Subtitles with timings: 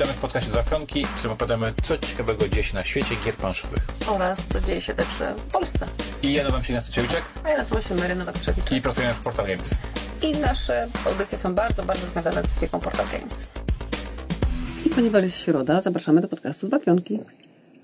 [0.00, 3.34] Witamy w podcaście Dwa Pionki, w którym opowiadamy, co ciekawego dzieje się na świecie gier
[3.34, 3.86] planszowych.
[4.06, 5.86] oraz co dzieje się też w Polsce.
[6.22, 8.76] I ja nazywam się Ignacy Ciewiczek A ja nazywam się Mary Nowak-Trzewiczek.
[8.76, 9.74] i pracujemy w Portal Games.
[10.22, 13.50] I nasze audycje są bardzo, bardzo związane z firmą Portal Games.
[14.86, 17.20] I ponieważ jest środa, zapraszamy do podcastu Dwa Pionki.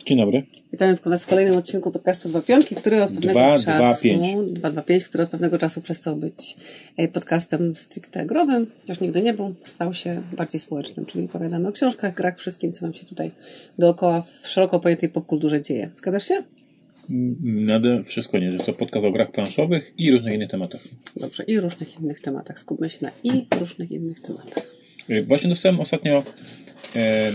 [0.07, 0.43] Dzień dobry.
[0.73, 3.65] Witamy Was w kolejnym odcinku podcastu Dwa Pionki, który od pewnego Dwa, czasu...
[3.65, 4.21] dwa, pięć.
[4.21, 6.57] 225, który od pewnego czasu przestał być
[6.97, 11.73] e, podcastem stricte growym, chociaż nigdy nie był, stał się bardziej społecznym, czyli opowiadamy o
[11.73, 13.31] książkach, grach, wszystkim, co nam się tutaj
[13.79, 15.91] dookoła w szeroko pojętej popkulturze dzieje.
[15.95, 16.35] Zgadzasz się?
[17.43, 20.81] Nade wszystko nie, że to podcast o grach planszowych i różnych innych tematach.
[21.17, 21.45] Dobrze.
[21.45, 22.59] I różnych innych tematach.
[22.59, 24.67] Skupmy się na i różnych innych tematach.
[25.11, 26.23] Y, Właśnie dostałem ostatnio
[26.97, 27.33] e, e.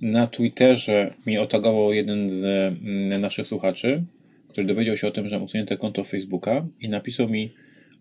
[0.00, 4.02] na Twitterze mi otagował jeden z mm, naszych słuchaczy,
[4.48, 7.54] który dowiedział się o tym, że mam usunięte konto Facebooka i napisał mi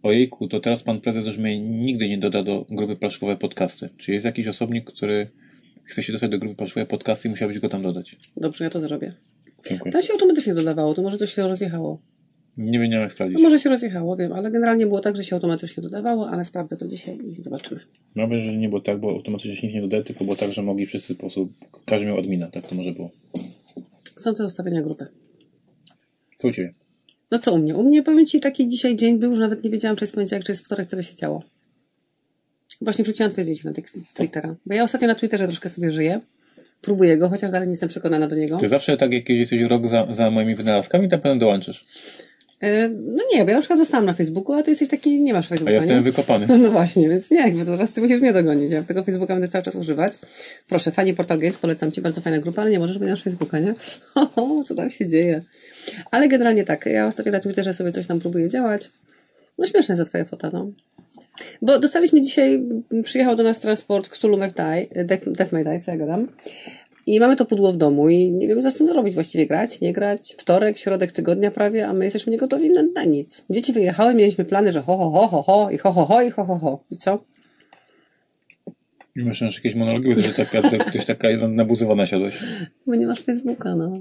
[0.03, 3.89] ojejku, to teraz pan prezes już mnie nigdy nie doda do grupy Plaszkowe Podcasty.
[3.97, 5.27] Czy jest jakiś osobnik, który
[5.83, 8.17] chce się dostać do grupy Plaszkowe Podcasty i musiałbyś go tam dodać?
[8.37, 9.13] Dobrze, ja to zrobię.
[9.69, 9.91] Dziękuję.
[9.91, 12.01] Tam się automatycznie dodawało, to może to się rozjechało.
[12.57, 13.37] Nie wiem jak sprawdzić.
[13.37, 16.77] No może się rozjechało, wiem, ale generalnie było tak, że się automatycznie dodawało, ale sprawdzę
[16.77, 17.81] to dzisiaj i zobaczymy.
[18.15, 20.51] Mam wrażenie, że nie było tak, bo automatycznie się nic nie dodaje, tylko było tak,
[20.51, 21.49] że mogli wszyscy po prostu,
[21.85, 23.11] każdy miał admina, tak to może było.
[24.15, 25.05] Są te ustawienia grupy.
[26.37, 26.73] Co u Ciebie?
[27.31, 27.75] No co u mnie?
[27.75, 30.45] U mnie powiem Ci, taki dzisiaj dzień był, że nawet nie wiedziałam, czy jest poniedziałek,
[30.45, 31.43] czy jest wtorek, tyle się działo.
[32.81, 33.73] Właśnie wrzuciłam Twoje zdjęcie na
[34.13, 34.55] Twittera.
[34.65, 36.21] Bo ja ostatnio na Twitterze troszkę sobie żyję.
[36.81, 38.57] Próbuję go, chociaż dalej nie jestem przekonana do niego.
[38.57, 41.85] Ty zawsze tak, jak jesteś rok za, za moimi wynalazkami, tam potem dołączysz.
[42.61, 45.33] E, No nie, bo ja na przykład zostałam na Facebooku, a Ty jesteś taki, nie
[45.33, 46.47] masz A Facebooka, ja jestem wykopany.
[46.57, 48.71] No właśnie, więc nie, bo teraz ty musisz mnie dogonić.
[48.71, 50.13] Ja tego Facebooka będę cały czas używać.
[50.67, 53.23] Proszę, fani Portal Games, polecam ci, bardzo fajna grupa, ale nie możesz, bo nie masz
[53.23, 53.73] Facebooka, nie?
[54.35, 55.41] Ho, co tam się dzieje?
[56.11, 58.89] Ale generalnie tak, ja ostatnio na Twitterze sobie coś tam próbuję działać.
[59.57, 60.71] No śmieszne za twoje fota, no.
[61.61, 62.63] Bo dostaliśmy dzisiaj,
[63.03, 66.27] przyjechał do nas transport Cthulhu Death, Death May Die, co ja gadam.
[67.09, 69.47] I mamy to pudło w domu i nie wiem, co z tym zrobić właściwie.
[69.47, 70.35] Grać, nie grać.
[70.37, 73.45] Wtorek, środek tygodnia prawie, a my jesteśmy niegotowi na, na nic.
[73.49, 76.31] Dzieci wyjechały, mieliśmy plany, że ho, ho, ho, ho, ho i ho, ho, ho i
[76.31, 76.83] ho, ho, ho.
[76.91, 77.23] I co?
[79.15, 82.39] I masz jakieś monologi, że taka, to ktoś taka nabuzowana siadłeś.
[82.87, 83.93] Bo nie masz Facebooka, no.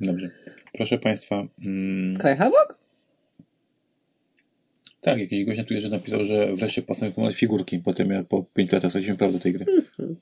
[0.00, 0.30] Dobrze.
[0.72, 2.84] Proszę Państwa, mm, Kraj Hawok?
[5.04, 8.72] tak, jakiś gość na Twitterze napisał, że wreszcie pasem figurki po tym, jak po 5
[8.72, 9.66] latach straciliśmy prawo do tej gry.
[9.98, 10.16] Mm,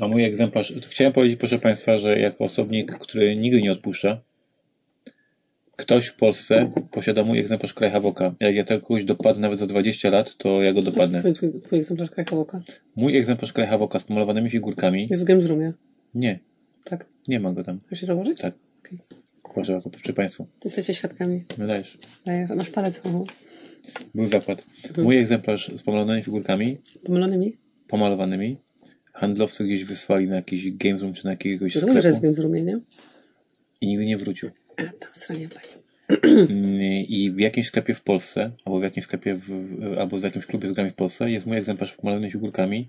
[0.00, 4.20] A mój egzemplarz, chciałem powiedzieć, proszę Państwa, że jako osobnik, który nigdy nie odpuszcza,
[5.76, 8.34] ktoś w Polsce posiada mój egzemplarz Kraj Havoka.
[8.40, 11.20] Jak ja tego kogoś dopadnę nawet za 20 lat, to ja go dopadnę.
[11.20, 12.62] Twój, twój, twój egzemplarz Kraj Hawoka.
[12.96, 15.72] Mój egzemplarz Kraj Havoka z pomalowanymi figurkami, Jest w Games Roomie.
[16.14, 16.38] nie,
[16.84, 17.06] Tak.
[17.28, 17.80] nie ma go tam.
[17.86, 18.40] Chcesz się założyć?
[18.40, 18.54] Tak.
[18.84, 18.98] Okej.
[19.54, 20.46] Proszę bardzo, przy Państwu.
[20.64, 21.44] Jesteście świadkami.
[21.58, 21.98] Wydajesz.
[22.26, 23.24] Dajesz, masz palec w
[24.14, 24.62] Był zakład.
[24.98, 27.56] Mój egzemplarz z pomalowanymi figurkami, Pomylonymi?
[27.88, 28.56] pomalowanymi,
[29.20, 32.32] handlowcy gdzieś wysłali na jakiś Games Room czy na jakiegoś Rozumiem, że jest w sklepu
[32.34, 32.80] Games Roomie, nie?
[33.80, 34.50] i nigdy nie wrócił.
[34.76, 35.80] A, tam stronie pani.
[37.08, 40.68] I w jakimś sklepie w Polsce, albo w jakimś sklepie, w- albo w jakimś klubie
[40.68, 42.88] z grami w Polsce jest mój egzemplarz pomalowany figurkami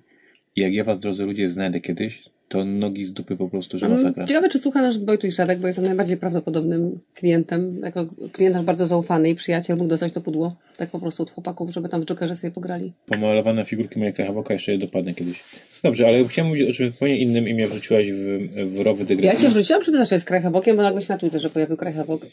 [0.56, 3.90] i jak ja was, drodzy ludzie, znajdę kiedyś, to nogi z dupy po prostu, że
[3.90, 4.26] masakra.
[4.26, 7.80] Ciekawe, czy słucha nasz Wojtuś Żadek, bo jest najbardziej prawdopodobnym klientem.
[7.84, 10.56] Jako klient nasz bardzo zaufany i przyjaciel mógł dostać to pudło.
[10.78, 12.94] Tak po prostu od chłopaków, żeby tam w Jokerze sobie pograli.
[13.06, 15.44] Pomalowane figurki mojej Krachowoka jeszcze je dopadnę kiedyś.
[15.84, 19.08] Dobrze, ale chciałem mówić o czymś zupełnie innym i mnie wrzuciłaś w, w rowy Ja
[19.08, 19.42] dygresji.
[19.48, 22.28] się wrzuciłam, czy ty zawsze jest Krajhawokiem, bo nagle się na Twitterze pojawił Krajhawok.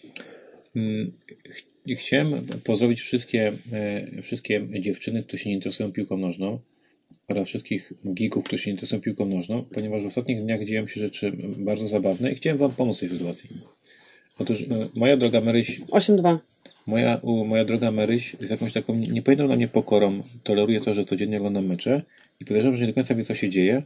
[0.77, 1.13] Mm,
[1.51, 1.69] ch-
[1.99, 6.59] Chciałem pozdrowić wszystkie, e, wszystkie dziewczyny, które się nie interesują piłką nożną
[7.29, 11.33] oraz wszystkich geeków, którzy się interesują piłką nożną, ponieważ w ostatnich dniach dzieją się rzeczy
[11.59, 13.51] bardzo zabawne i chciałem Wam pomóc w tej sytuacji.
[14.39, 16.39] Otóż e, moja droga Maryś, 8-2.
[16.87, 21.05] moja, moja droga Maryś z jakąś taką nie- niepojętą dla mnie pokorą toleruje to, że
[21.05, 22.03] codziennie oglądam mecze
[22.41, 23.83] i podejrzewam, że nie do końca wie, co się dzieje,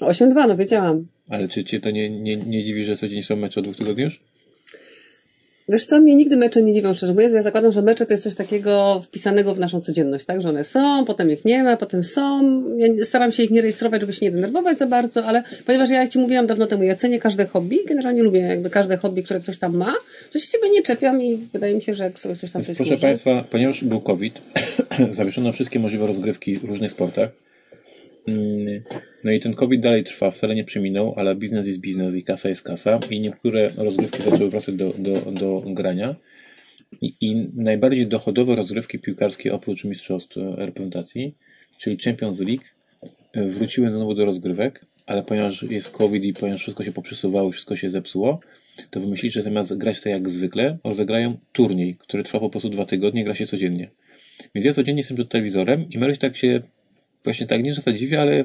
[0.00, 1.06] 8-2, no wiedziałam.
[1.28, 4.02] ale czy Cię to nie, nie, nie dziwi, że codziennie są mecze od dwóch tygodni
[4.04, 4.20] już?
[5.68, 7.32] Wiesz co, mnie nigdy mecze nie dziwią, szczerze mówiąc.
[7.34, 10.42] Ja zakładam, że mecze to jest coś takiego wpisanego w naszą codzienność, tak?
[10.42, 12.60] Że one są, potem ich nie ma, potem są.
[12.76, 16.08] Ja staram się ich nie rejestrować, żeby się nie denerwować za bardzo, ale ponieważ ja
[16.08, 19.58] Ci mówiłam dawno temu, ja cenię każde hobby, generalnie lubię jakby każde hobby, które ktoś
[19.58, 19.94] tam ma,
[20.32, 22.66] to się Ciebie nie czepiam i wydaje mi się, że jak sobie coś tam Więc
[22.66, 24.34] coś proszę włoży- Państwa, ponieważ był COVID,
[25.12, 27.45] zawieszono wszystkie możliwe rozgrywki w różnych sportach.
[28.28, 28.82] Mm,
[29.24, 32.48] No i ten COVID dalej trwa, wcale nie przeminął, ale biznes jest biznes i kasa
[32.48, 36.16] jest kasa i niektóre rozgrywki zaczęły wracać do, do, do grania.
[37.00, 41.34] I, I najbardziej dochodowe rozgrywki piłkarskie oprócz mistrzostw e, reprezentacji,
[41.78, 42.64] czyli Champions League,
[43.32, 47.76] e, wróciły znowu do rozgrywek, ale ponieważ jest COVID i ponieważ wszystko się poprzesuwało, wszystko
[47.76, 48.40] się zepsuło,
[48.90, 52.86] to wymyślili, że zamiast grać tak jak zwykle, rozegrają turniej, który trwa po prostu dwa
[52.86, 53.90] tygodnie, gra się codziennie.
[54.54, 56.62] Więc ja codziennie jestem przed telewizorem i Maryś tak się,
[57.26, 58.44] właśnie tak, nie że zadziwia, ale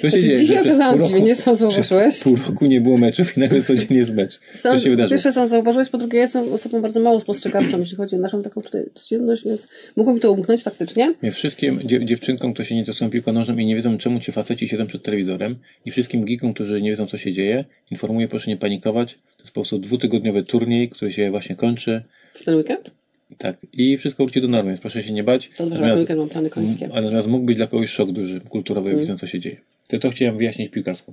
[0.00, 0.38] Co się dzieje?
[0.38, 2.18] dzisiaj okazałam się, nie sam zauważyłeś.
[2.22, 4.40] Pół roku nie było meczów i nagle codziennie jest mecz.
[4.54, 5.16] Co Sam, się wydarzyło?
[5.16, 8.42] Pierwsze sam zauważyłeś, po drugie ja jestem osobą bardzo mało spostrzegawczą, jeśli chodzi o naszą
[8.42, 11.14] taką tutaj codzienność, więc mogło mi to umknąć faktycznie.
[11.22, 14.32] Więc wszystkim dziew- dziewczynkom, które się nie interesują piłką nożną i nie wiedzą, czemu ci
[14.32, 18.50] faceci siedzą przed telewizorem i wszystkim geekom, którzy nie wiedzą, co się dzieje, informuję, proszę
[18.50, 19.14] nie panikować.
[19.14, 22.02] To jest po prostu dwutygodniowy turniej, który się właśnie kończy.
[22.32, 22.90] W ten weekend?
[23.38, 23.56] Tak.
[23.72, 25.50] I wszystko wróci do normy, więc proszę się nie bać.
[25.56, 26.88] To dobrze, na ten weekend mam plany końskie.
[26.92, 29.00] a natomiast mógł być dla kogoś szok duży, kulturowy, Mm.
[29.00, 29.56] widząc, co się dzieje.
[29.88, 31.12] To to chciałem wyjaśnić piłkarsko.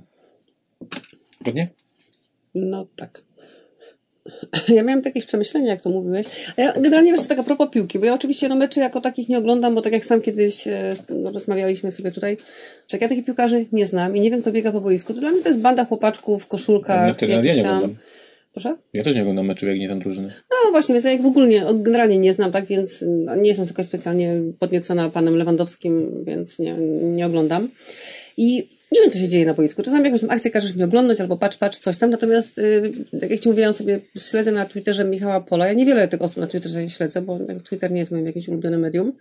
[1.40, 1.68] Zgodnie?
[2.54, 3.22] No tak.
[4.68, 6.26] Ja miałem takie przemyślenia, jak to mówiłeś.
[6.56, 9.00] A ja generalnie wiesz, co, tak a propos piłki, bo ja oczywiście no, meczy jako
[9.00, 12.36] takich nie oglądam, bo tak jak sam kiedyś e, no, rozmawialiśmy sobie tutaj,
[12.88, 15.20] że jak ja takich piłkarzy nie znam i nie wiem, kto biega po boisku, to
[15.20, 17.66] dla mnie to jest banda chłopaczków w koszulkach, No, jakiś tam...
[17.66, 17.96] oglądam.
[18.54, 18.76] Proszę?
[18.92, 20.28] Ja też nie oglądam meczu, jak nie znam drużyny.
[20.28, 23.48] No właśnie, więc ja ich w ogóle nie, generalnie nie znam, tak, więc no, nie
[23.48, 27.70] jestem jakoś specjalnie podniecona panem Lewandowskim, więc nie, nie oglądam.
[28.36, 29.82] I nie wiem, co się dzieje na boisku.
[29.82, 32.10] Czasami jakąś tam akcję każesz mi oglądać, albo patrz, patrz, coś tam.
[32.10, 35.66] Natomiast, y, tak jak Ci mówiłam sobie, śledzę na Twitterze Michała Pola.
[35.66, 38.80] Ja niewiele tych osób na Twitterze śledzę, bo tak, Twitter nie jest moim jakimś ulubionym
[38.80, 39.12] medium.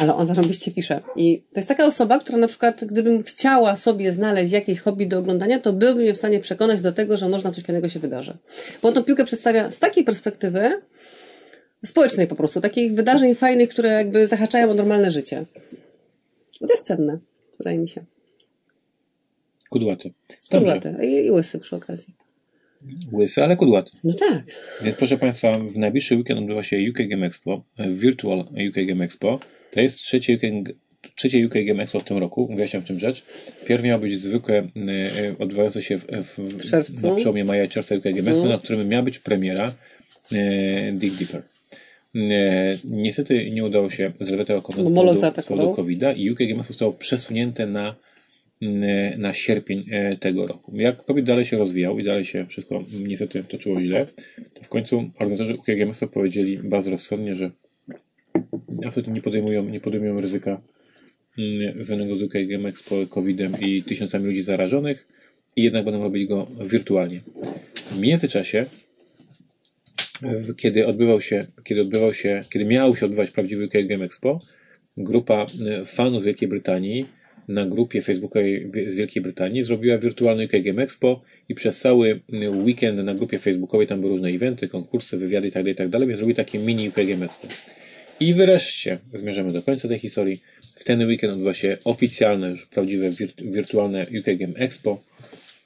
[0.00, 1.00] Ale on zarąbiście pisze.
[1.16, 5.18] I to jest taka osoba, która na przykład, gdybym chciała sobie znaleźć jakieś hobby do
[5.18, 8.36] oglądania, to byłby mnie w stanie przekonać do tego, że można coś fajnego się wydarzy.
[8.82, 10.80] Bo on tą piłkę przedstawia z takiej perspektywy
[11.84, 15.44] społecznej po prostu, takich wydarzeń fajnych, które jakby zahaczają o normalne życie.
[16.60, 17.18] I to jest cenne,
[17.58, 18.04] wydaje mi się.
[19.70, 20.12] Kudłaty.
[20.50, 20.74] Dobrze.
[20.74, 21.06] Kudłaty.
[21.06, 22.14] I, I łysy przy okazji.
[23.12, 23.90] Łysy, ale kudłaty.
[24.04, 24.44] No tak.
[24.82, 29.04] Więc proszę Państwa, w najbliższy weekend odbywa się UK Game Expo, e, Virtual UK Game
[29.04, 29.40] Expo.
[29.70, 30.42] To jest trzecie UK,
[31.14, 32.48] trzecie UK Game Expo w tym roku.
[32.54, 33.24] Wyjaśniam w czym rzecz.
[33.66, 34.68] Pierw miało być zwykłe, e,
[35.28, 37.08] e, odbywające się w, w, W czerwcu.
[37.08, 38.48] na przełomie maja i czerwca UK Game Expo, Mhm.
[38.48, 39.74] na którym miała być premiera
[40.32, 41.42] e, Dig Deeper.
[42.16, 44.24] E, niestety nie udało się Bo
[45.42, 47.94] z powodu- COVID-a i UK Game Expo zostało przesunięte na
[49.18, 49.84] na sierpień
[50.20, 50.76] tego roku.
[50.76, 54.06] Jak COVID dalej się rozwijał i dalej się wszystko niestety toczyło źle,
[54.54, 57.50] to w końcu organizatorzy UK Game Expo powiedzieli bardzo rozsądnie, że
[58.86, 60.60] absolutnie nie podejmują, nie podejmują ryzyka
[61.38, 65.06] mm, związanego z UK Game Expo, COVID-em i tysiącami ludzi zarażonych
[65.56, 67.20] i jednak będą robili go wirtualnie.
[67.90, 68.66] W międzyczasie
[70.56, 74.40] kiedy odbywał się, kiedy odbywał się, kiedy miał się odbywać prawdziwy UK Game Expo,
[74.96, 77.06] grupa e, fanów Wielkiej Brytanii
[77.48, 82.20] na grupie facebookowej w- z Wielkiej Brytanii zrobiła wirtualny UK Game Expo i przez cały
[82.32, 86.36] e, weekend na grupie facebookowej tam były różne eventy, konkursy, wywiady itd., itd., więc zrobili
[86.36, 87.48] takie mini UK Game Expo.
[88.20, 90.42] I wreszcie zmierzamy do końca tej historii.
[90.76, 95.00] W ten weekend odbywa się oficjalne, już prawdziwe wirt- wirtualne UK Game Expo,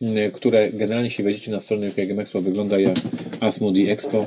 [0.02, 2.94] m, które generalnie, jeśli wejdziecie na stronę UK Game Expo, wygląda jak
[3.40, 4.26] Asmodee Expo.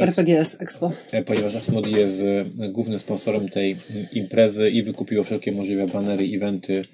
[0.00, 0.92] RPGS Expo.
[1.12, 2.20] E, ponieważ Asmodee jest
[2.60, 3.78] e, głównym sponsorem tej m,
[4.12, 6.84] imprezy i wykupiło wszelkie możliwe banery, eventy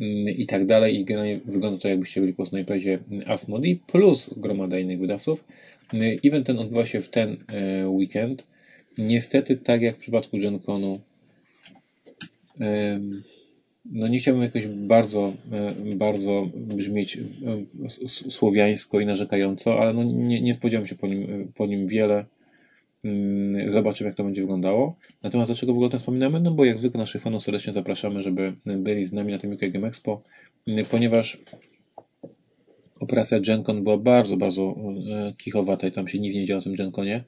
[0.00, 3.76] m, i tak dalej i generalnie wygląda to jakbyście byli po prostu na imprezie Asmodee
[3.86, 5.44] plus gromada innych wydawców.
[6.24, 8.44] Event ten odbywa się w ten e, weekend.
[8.98, 11.00] Niestety, tak jak w przypadku GenConu,
[13.92, 15.32] no nie chciałbym jakoś bardzo,
[15.96, 17.18] bardzo brzmieć
[18.30, 22.24] słowiańsko i narzekająco, ale no nie, nie spodziewam się po nim, po nim wiele.
[23.04, 24.96] Mm, Zobaczymy, jak to będzie wyglądało.
[25.22, 26.40] Natomiast dlaczego w ogóle o tym wspominamy?
[26.40, 29.60] No bo jak zwykle naszych fanów serdecznie zapraszamy, żeby byli z nami na tym UK
[29.72, 30.22] Game Expo,
[30.66, 31.38] mm, ponieważ
[33.00, 34.76] operacja GenCon była bardzo, bardzo
[35.10, 37.24] e, kichowata i tam się nic nie działo na tym GenConie.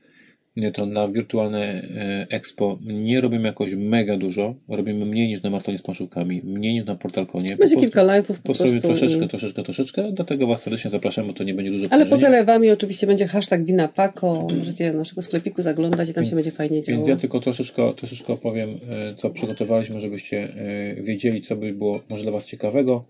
[0.75, 4.55] To na wirtualne e, Expo nie robimy jakoś mega dużo.
[4.69, 7.49] Robimy mniej niż na maratonie z planszówkami, mniej niż na Portalkonie.
[7.49, 10.12] Po Będzie prostu- kilka live'ów po po prostu troszeczkę, troszeczkę, troszeczkę.
[10.12, 13.88] Dlatego Was serdecznie zapraszamy, to nie będzie dużo Ale poza lewami oczywiście będzie hashtag wina
[13.88, 14.47] Paco.
[14.59, 16.97] Możecie naszego sklepiku zaglądać i tam się będzie fajnie działo.
[16.97, 20.55] Więc ja tylko troszeczkę, troszeczkę opowiem, e, co przygotowaliśmy, żebyście
[20.97, 23.05] e, wiedzieli, co by było może dla Was ciekawego.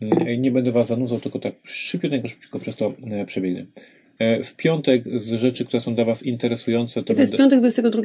[0.00, 2.92] Mm, Nie będę Was zanudzał, tylko tak szybciutko, szybciutko przez to
[3.26, 3.66] przebiegnę.
[4.20, 7.44] E, W piątek z rzeczy, które są dla Was interesujące, to, I to jest będę...
[7.56, 8.02] piątek 22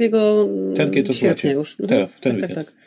[0.76, 1.72] Ten, kiedy to sierpnia już.
[1.72, 1.90] Mhm.
[1.90, 2.68] Teraz, w ten tak, tak, weekend.
[2.68, 2.76] tak.
[2.76, 2.85] W-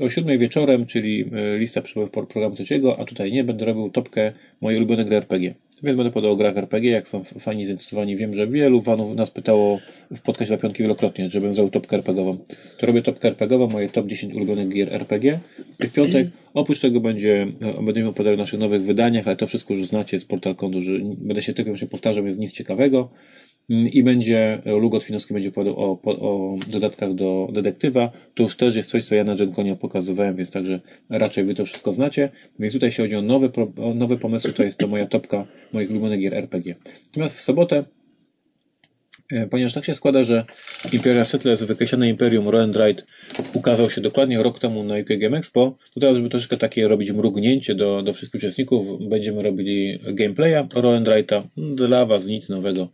[0.00, 3.90] O siódmej wieczorem, czyli e, lista przebojów pro- programu trzeciego, a tutaj nie, będę robił
[3.90, 5.54] topkę mojej ulubione gry RPG.
[5.82, 8.16] Więc będę podał o grach RPG, jak są fani zainteresowani.
[8.16, 9.80] Wiem, że wielu fanów nas pytało
[10.10, 12.38] w podcaście dla piątki wielokrotnie, żebym zrobił topkę RPGową.
[12.78, 15.40] To robię topkę RPGową, moje top 10 ulubionych gier RPG.
[15.80, 17.46] I w piątek, oprócz tego będzie,
[17.78, 20.82] e, będziemy opowiadać o naszych nowych wydaniach, ale to wszystko już znacie z Portal Kondu,
[20.82, 23.10] że będę się tylko wyłącznie powtarzał, więc nic ciekawego.
[23.70, 28.10] Mm, I będzie, Lugo Twinowski będzie opowiadał o, o dodatkach do detektywa.
[28.34, 31.64] To już też jest coś, co ja na Genkonie pokazywałem, więc także raczej wy to
[31.64, 32.30] wszystko znacie.
[32.58, 35.90] Więc tutaj się chodzi o nowe, o nowe pomysły, to jest to moja topka moich
[35.90, 36.74] ulubionych gier RPG.
[37.06, 37.84] Natomiast w sobotę
[39.32, 40.44] E, ponieważ tak się składa, że
[40.92, 43.02] Imperial Settlers wykreślone Imperium Roendraite
[43.54, 47.12] ukazał się dokładnie rok temu na UK Game Expo, to teraz, żeby troszeczkę takie robić
[47.12, 51.42] mrugnięcie do, do wszystkich uczestników, będziemy robili gameplaya Roendraite'a.
[51.56, 52.88] Dla Was nic nowego.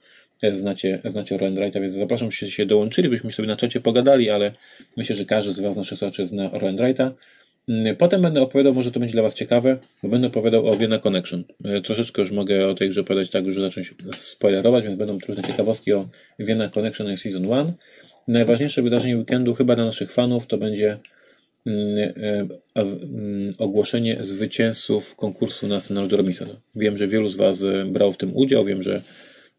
[0.55, 4.53] Znacie, znacie Roendraite'a, więc zapraszam, żebyście się dołączyli, byśmy sobie na czacie pogadali, ale
[4.97, 7.11] myślę, że każdy z Was, naszych słuchaczy, zna Roendraite'a.
[7.69, 10.99] Mm, Potem będę opowiadał, może to będzie dla Was ciekawe, bo będę opowiadał o Vienna
[10.99, 11.45] Connection.
[11.65, 15.43] E, Troszeczkę już mogę o tej grze opowiadać tak, że zacząć spoilerować, więc będą różne
[15.43, 17.73] ciekawostki o Vienna Connection Season 1.
[18.29, 20.99] Najważniejsze wydarzenie weekendu chyba dla naszych fanów to będzie
[21.67, 26.49] mm, e, mm, ogłoszenie zwycięzców konkursu na scenariusz do Robinson.
[26.75, 29.03] Wiem, że wielu z Was e, brało w tym udział, wiem, że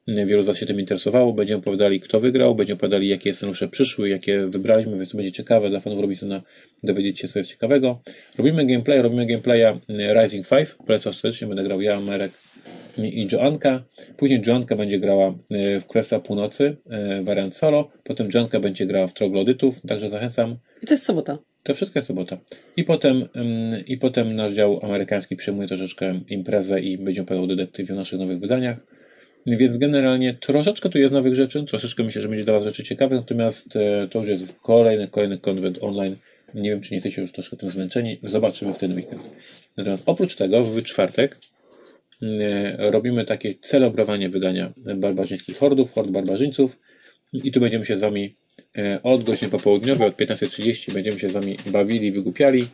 [0.08, 1.34] wielu z Was się tym interesowało.
[1.34, 5.70] Będziemy opowiadali, kto wygrał, będziemy opowiadali, jakie scenariusze przyszły, jakie wybraliśmy, więc to będzie ciekawe
[5.70, 6.41] dla fanów Robinsona
[6.84, 8.01] dowiedzieć się, co jest ciekawego.
[8.38, 10.70] Robimy gameplay, robimy gameplaya e, Rising 5.
[10.88, 12.32] Polecam serdecznie, będę grał ja, Marek
[12.98, 13.84] i Joanka.
[14.18, 17.91] Później Joanka będzie grała e, w Królestwa Północy, e, wariant solo.
[18.03, 20.58] Potem Joanka będzie grała w Troglodytów, także zachęcam.
[20.84, 21.38] I to jest sobota.
[21.63, 22.38] To wszystko jest sobota.
[22.77, 23.25] I potem,
[23.88, 28.39] I potem nasz dział amerykański przejmuje troszeczkę imprezę i będzie opowiadał detektywie o naszych nowych
[28.39, 28.79] wydaniach.
[29.58, 33.20] Więc generalnie troszeczkę tu jest nowych rzeczy, troszeczkę myślę, że będzie dla Was rzeczy ciekawych,
[33.20, 36.15] natomiast e, to już jest kolejny, kolejny konwent online.
[36.53, 38.20] Nie wiem, czy nie jesteście już troszkę tym zmęczeni.
[38.24, 39.29] Zobaczymy w ten weekend.
[39.77, 41.38] Natomiast oprócz tego, w czwartek
[42.22, 46.79] e, robimy takie celebrowanie wydania barbarzyńskich hordów, hord barbarzyńców.
[47.34, 48.36] I tu będziemy się z Wami
[48.77, 52.68] e, od godziny popołudniowej, od 15.30 będziemy się z Wami bawili, wygłupiali.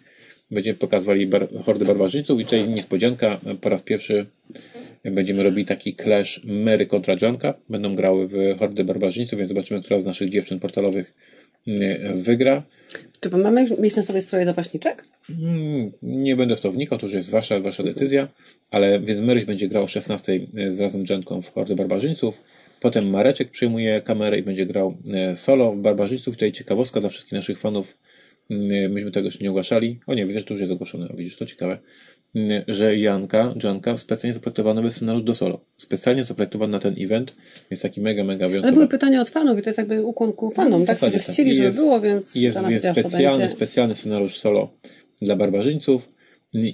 [0.52, 4.25] Będziemy pokazywali bar hordy barbarzyńców i tutaj niespodzianka, e, po raz pierwszy
[5.04, 7.54] będziemy robili taki clash Mary kontra Johnka.
[7.70, 11.14] Będą grały w hordy barbarzyńców, więc zobaczymy, która z naszych dziewczyn portalowych
[11.68, 12.64] e, wygra.
[13.20, 15.06] Czy mamy mieć na sobie stroje zapaśniczek?
[15.42, 18.28] Mm, Nie będę w to wnikał, to już jest wasza, wasza decyzja,
[18.72, 20.40] ale więc Maryś będzie grał o 16
[20.72, 22.42] z razem z Jenką w Hordy Barbarzyńców.
[22.80, 26.36] Potem Mareczek przyjmuje kamerę i będzie grał e, solo w Barbarzyńców.
[26.36, 27.98] Tutaj ciekawostka dla wszystkich naszych fanów.
[28.50, 30.00] Mm, Myśmy tego jeszcze nie ogłaszali.
[30.08, 31.08] O nie, widzę, że to już jest ogłoszone.
[31.18, 31.78] Widzisz, to ciekawe.
[32.36, 35.60] Mm, Że Janka, Janka specjalnie zaprojektowany był scenariusz do solo.
[35.78, 37.36] Specjalnie zaprojektowany na ten event.
[37.72, 38.74] Jest taki mega, mega Ale wyjątkowy.
[38.75, 40.98] były pytania od fanów i to jest jakby ukłon ku fanom, No, tak?
[40.98, 41.22] Którzy tak.
[41.22, 44.74] chcieli, żeby jest- było, więc Jest, jest specjalny, specjalny scenariusz solo
[45.22, 46.16] dla barbarzyńców.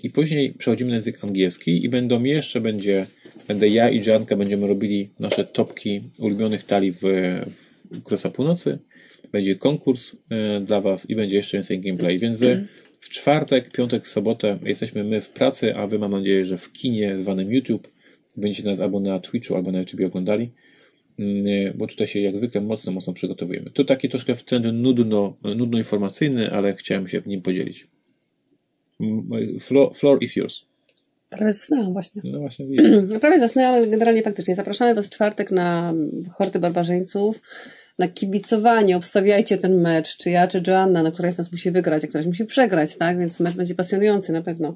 [0.03, 3.05] I później przechodzimy na język angielski i będą jeszcze będzie,
[3.47, 6.99] będę ja i Janka będziemy robili nasze topki ulubionych talii w,
[7.91, 8.79] w Północy.
[9.31, 12.19] Będzie konkurs e, dla Was i będzie jeszcze więcej gameplay.
[12.19, 12.67] Więc e,
[12.99, 17.17] w czwartek, piątek, sobotę jesteśmy my w pracy, a Wy mam nadzieję, że w kinie
[17.21, 17.87] zwanym YouTube
[18.37, 20.51] będziecie nas albo na Twitchu, albo na YouTube oglądali.
[21.19, 23.71] Mm, bo tutaj się jak zwykle mocno, mocno przygotowujemy.
[23.71, 27.87] To taki troszkę w trend nudno, nudno informacyjny, ale chciałem się nim podzielić.
[28.99, 30.65] Mm, Floor, floor is yours.
[31.29, 32.21] Prawie zasnęłam właśnie.
[32.25, 32.65] No właśnie.
[33.13, 34.55] No, prawie zasnęłam, ale generalnie faktycznie.
[34.55, 35.93] Zapraszamy Was w czwartek na
[36.31, 37.41] hordy barbarzyńców,
[38.01, 38.97] na kibicowanie.
[38.97, 42.25] Obstawiajcie ten mecz, czy ja, czy Joanna, na której z nas musi wygrać, a któraś
[42.25, 43.19] musi przegrać, tak?
[43.19, 44.75] Więc mecz będzie pasjonujący na pewno.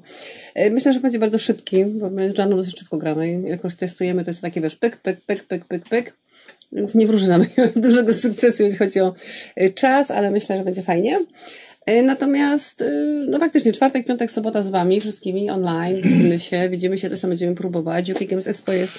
[0.54, 3.32] E, Myślę, że będzie bardzo szybki, bo my z Joanną dosyć szybko gramy.
[3.32, 6.16] i Jakoś testujemy, to jest takie, wiesz, pyk, pyk, pyk, pyk, pyk, pyk.
[6.72, 7.44] Więc nie wróży nam
[7.76, 9.14] dużego sukcesu, jeśli chodzi o
[9.56, 11.20] e, czas, ale myślę, że będzie fajnie.
[11.86, 12.86] E, Natomiast, e,
[13.28, 17.30] no faktycznie, czwartek, piątek, sobota z Wami, wszystkimi online, widzimy się, widzimy się, coś tam
[17.30, 18.10] będziemy próbować.
[18.10, 18.94] UK Games Expo jest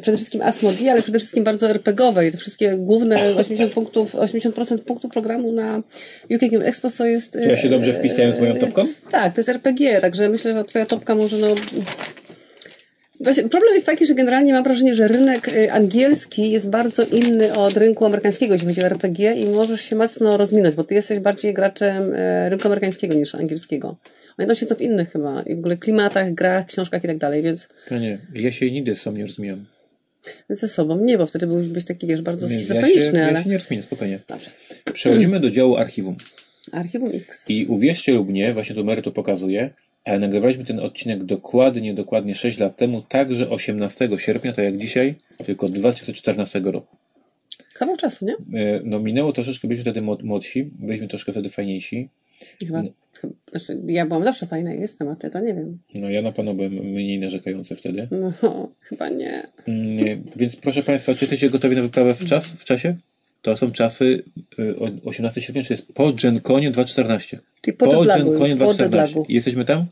[0.00, 4.78] przede wszystkim Asmodi, ale przede wszystkim bardzo RPGowe i te wszystkie główne 80 punktów, 80%
[4.78, 5.78] punktów programu na
[6.30, 7.32] UK Games Expo to jest...
[7.32, 8.86] Czy ja się dobrze wpisałem z moją topką?
[9.10, 11.54] Tak, to jest RPG, także myślę, że Twoja topka może no...
[13.20, 17.52] Właśnie, problem jest taki, że generalnie mam wrażenie, że rynek y, angielski jest bardzo inny
[17.52, 21.18] od rynku amerykańskiego, jeśli chodzi o RPG i możesz się mocno rozminąć, bo ty jesteś
[21.18, 23.96] bardziej graczem y, rynku amerykańskiego niż angielskiego.
[24.38, 27.42] Oni tam siedzą w innych chyba, i w ogóle klimatach, grach, książkach i tak dalej,
[27.42, 29.66] więc, To nie, ja się nigdy sam nie rozmijam.
[30.50, 33.32] ze sobą nie, bo wtedy byłbyś taki, wiesz, bardzo Więc ja schizofreniczny, ale...
[33.32, 34.18] ja się nie rozmienię, spokojnie.
[34.28, 34.50] Dobrze.
[34.92, 36.16] Przechodzimy do działu archiwum.
[36.72, 37.50] Archiwum X.
[37.50, 39.70] I uwierzcie lub nie, właśnie to Mary to pokazuje,
[40.04, 45.14] ale nagrywaliśmy ten odcinek dokładnie, dokładnie 6 lat temu, także 18 sierpnia, tak jak dzisiaj,
[45.46, 46.96] tylko 2014 roku.
[47.74, 48.34] Kawał czasu, nie?
[48.60, 52.08] E, No minęło troszeczkę, byliśmy wtedy młod- młodsi, byliśmy troszkę wtedy fajniejsi.
[52.66, 52.82] Chyba,
[53.20, 55.78] chyba, znaczy, ja byłam zawsze fajna i jestem, a ty to nie wiem.
[55.94, 58.08] No ja na pewno byłem mniej narzekający wtedy.
[58.10, 58.32] No,
[58.88, 59.42] chyba nie.
[59.68, 62.96] Mm, Więc proszę Państwa, czy jesteście gotowi na wyprawę w czas, w czasie?
[63.42, 64.22] To są czasy
[64.58, 67.38] y, o- 18 sierpnia, czyli jest po GenConie 2014.
[67.60, 68.84] Czyli po GenConie po 2014.
[68.84, 69.24] jetlagu.
[69.28, 69.86] I Jesteśmy tam?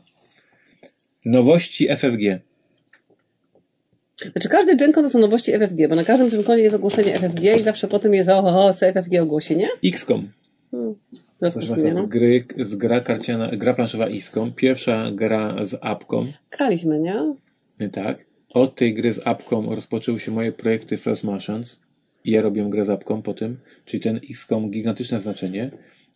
[1.25, 2.39] Nowości FFG.
[4.31, 7.63] Znaczy każdy GenCon to są nowości FFG, bo na każdym GenConie jest ogłoszenie FFG i
[7.63, 9.67] zawsze potem jest oho, o, co FFG ogłosi, nie?
[9.83, 10.31] XCOM.
[10.71, 10.95] Proszę
[11.41, 12.07] Zaskoczył Państwa, z no.
[12.07, 14.53] gry, z gra karciana, gra planszowa XCOM.
[14.53, 16.31] Pierwsza gra z apką.
[16.57, 17.35] Graliśmy, nie?
[17.91, 18.25] Tak.
[18.49, 21.79] Od tej gry z apką rozpoczęły się moje projekty First Martians
[22.29, 25.71] I ja robiłem grę zapką po tym, czyli ten XCOM gigantyczne znaczenie.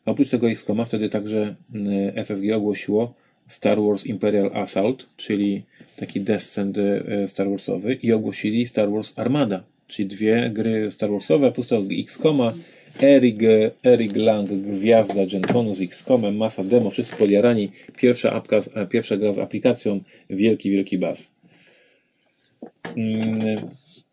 [0.06, 3.14] Oprócz tego XCOMa wtedy także mm, FFG ogłosiło
[3.48, 5.64] Star Wars Imperial Assault, czyli
[5.98, 11.52] taki descent e, Star Warsowy i ogłosili Star Wars Armada, czyli dwie gry Star Warsowe,
[11.52, 12.54] plus tego XCOMa,
[13.02, 13.40] Eric,
[13.84, 19.40] Eric Lang, gwiazda Genconu z XCOMem, masa demo, wszyscy podjarani, pierwsza, apka, pierwsza gra z
[19.40, 21.32] aplikacją, wielki, wielki baz.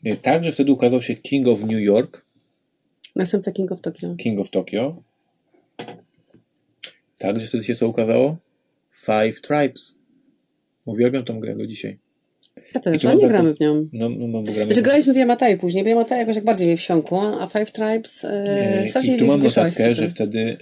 [0.04, 2.24] Mm, Także wtedy ukazał się King of New York,
[3.16, 4.14] Następca King of Tokyo.
[4.16, 5.02] King of Tokyo.
[7.18, 8.36] Także wtedy się co ukazało?
[8.92, 9.98] Five Tribes.
[10.86, 11.98] Uwielbiam tą grę do dzisiaj.
[12.74, 13.88] Ja też, ale nie taką- gramy w nią.
[13.92, 16.76] No, no, no gramy Znaczy graliśmy w Yamatai później, bo Yamatai jakoś tak bardziej mnie
[16.76, 18.28] wsiąkło, a Five Tribes e,
[18.82, 20.56] E, strasznie I tu mam notatkę, że wtedy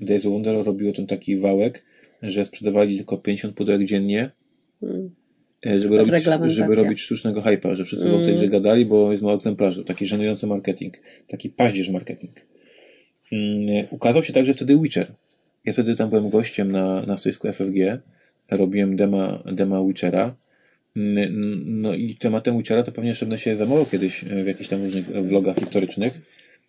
[0.00, 1.84] e, Days of Wonder robiło ten taki wałek,
[2.22, 4.30] że sprzedawali tylko 50 pudełek dziennie,
[4.82, 4.86] e,
[5.82, 6.12] żeby robić,
[6.54, 9.84] żeby robić sztucznego hype'a, że wszyscy o tej grze gadali, bo jest mało egzemplarzy.
[9.84, 10.94] Taki żenujący marketing.
[11.28, 12.46] Taki paździerz marketing.
[13.32, 15.06] Mm, Ukazał się także wtedy Witcher.
[15.64, 18.00] Ja wtedy tam byłem gościem na, na stoisku FFG.
[18.50, 20.34] Robiłem dema, dema Witchera.
[20.96, 24.84] Mm, No i tematem Witchera to pewnie będę się zajmował kiedyś e, w jakichś tam
[24.84, 26.20] różnych vlogach historycznych.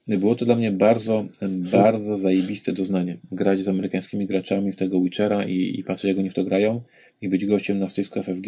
[0.08, 1.26] Było to dla mnie bardzo,
[1.72, 3.18] bardzo zajebiste doznanie.
[3.32, 6.82] Grać z amerykańskimi graczami w tego Witchera i, i patrzeć, jak oni w to grają
[7.22, 8.48] i być gościem na stoisku FFG.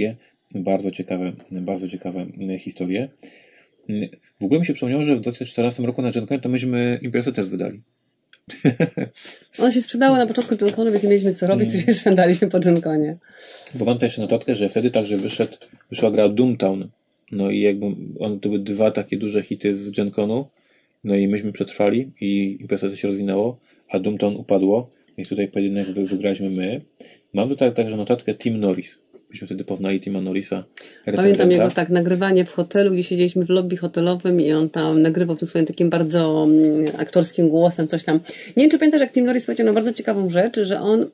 [0.56, 3.10] Bardzo ciekawe, bardzo ciekawe e, historie.
[4.42, 7.50] W ogóle mi się przypomniało, że w 2014 roku na GenCon to myśmy imprezę też
[7.50, 7.82] wydali.
[9.60, 11.86] One się sprzedały na początku Genconu, więc nie mieliśmy co robić, to Mm.
[11.86, 13.18] się szwendaliśmy po Genconie.
[13.76, 15.58] Bo mam też notatkę, że wtedy także wyszedł,
[15.90, 16.90] wyszła gra Doomtown.
[17.32, 17.86] No i jakby
[18.20, 20.48] one to były dwa takie duże hity z GenConu.
[21.04, 24.92] No i myśmy przetrwali i impreza się rozwinęło, a Doomtown upadło.
[25.18, 26.82] Więc tutaj pojedynek wy- wygraliśmy my.
[27.34, 29.00] Mam tutaj także notatkę Tim Norris.
[29.30, 30.64] Myśmy wtedy poznali Tima Norrisa.
[31.16, 35.36] Pamiętam jego tak nagrywanie w hotelu, gdzie siedzieliśmy w lobby hotelowym i on tam nagrywał
[35.36, 38.20] tym swoim takim bardzo mm, aktorskim głosem coś tam.
[38.58, 41.06] Nie wiem, czy pamiętasz, jak Tim Norris powiedział na bardzo ciekawą rzecz, że on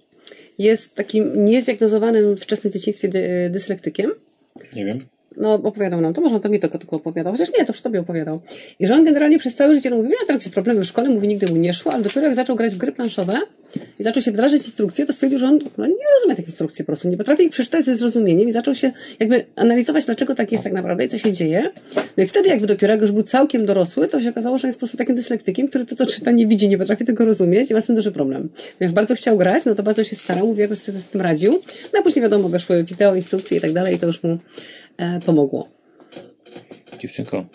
[0.59, 4.11] jest takim niezdiagnozowanym w wczesnym dzieciństwie dy, dyslektykiem.
[4.75, 4.99] Nie wiem.
[5.37, 7.81] No, opowiadał nam to, może on to mi tylko, tylko opowiadał, chociaż nie, to już
[7.81, 8.41] tobie opowiadał.
[8.79, 11.09] I że on generalnie przez całe życie no, mówił, ja tam jakieś problemy w szkole,
[11.09, 13.41] mówi, nigdy mu nie szło, ale dopiero jak zaczął grać w gry planszowe
[13.99, 16.87] i zaczął się wdrażać instrukcje, to stwierdził, że on no, nie rozumie tych instrukcji po
[16.87, 20.63] prostu, nie potrafi ich przeczytać ze zrozumieniem i zaczął się jakby analizować, dlaczego tak jest
[20.63, 21.71] tak naprawdę i co się dzieje.
[22.17, 24.77] No i wtedy jakby dopiero jak już był całkiem dorosły, to się okazało, że jest
[24.77, 27.73] po prostu takim dyslektykiem, który to, to czyta, nie widzi, nie potrafi tego rozumieć i
[27.73, 28.49] ma z tym duży problem.
[28.79, 31.61] Jak bardzo chciał grać, no to bardzo się starał, mówi, jakoś sobie z tym radził.
[31.93, 34.37] No a później wiadomo, weszły wideo, instrukcje i tak dalej i to już mu
[34.97, 35.69] e, pomogło.
[36.99, 37.45] Dziewczynko,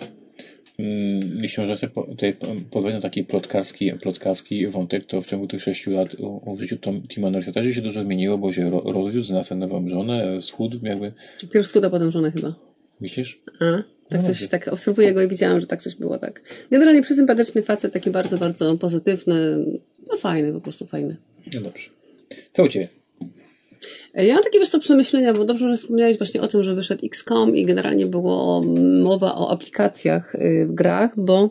[0.81, 5.47] mm, jeśli można sobie tutaj po- pozwolić na taki plotkarski, plotkarski wątek, to w ciągu
[5.47, 6.77] tych sześciu lat u życiu
[7.09, 11.12] Tima Norrisa też się dużo zmieniło, bo się ro, rozwiódł, znalazł nową żonę, schudł, jakby,
[11.53, 12.55] Pierw skuda, potem żonę chyba.
[13.01, 13.43] myślisz?
[13.61, 13.83] A?
[14.09, 16.43] Tak coś, tak obserwuję go i widziałam, że tak coś było, tak.
[16.71, 19.35] Generalnie przysympatyczny facet, taki bardzo, bardzo pozytywny,
[20.11, 21.16] no fajny, po prostu fajny.
[21.55, 21.90] No dobrze.
[22.53, 22.88] Co u Ciebie?
[24.14, 27.07] E, Ja mam takie, wiesz przemyślenia, bo dobrze, że wspomniałeś właśnie o tym, że wyszedł
[27.07, 28.62] XCOM i generalnie było
[29.03, 31.51] mowa o aplikacjach y, w grach, bo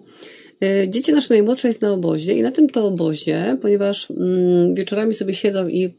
[0.63, 5.13] y, dzieci nasze najmłodsze jest na obozie i na tym to obozie, ponieważ mm, wieczorami
[5.13, 5.93] sobie siedzą i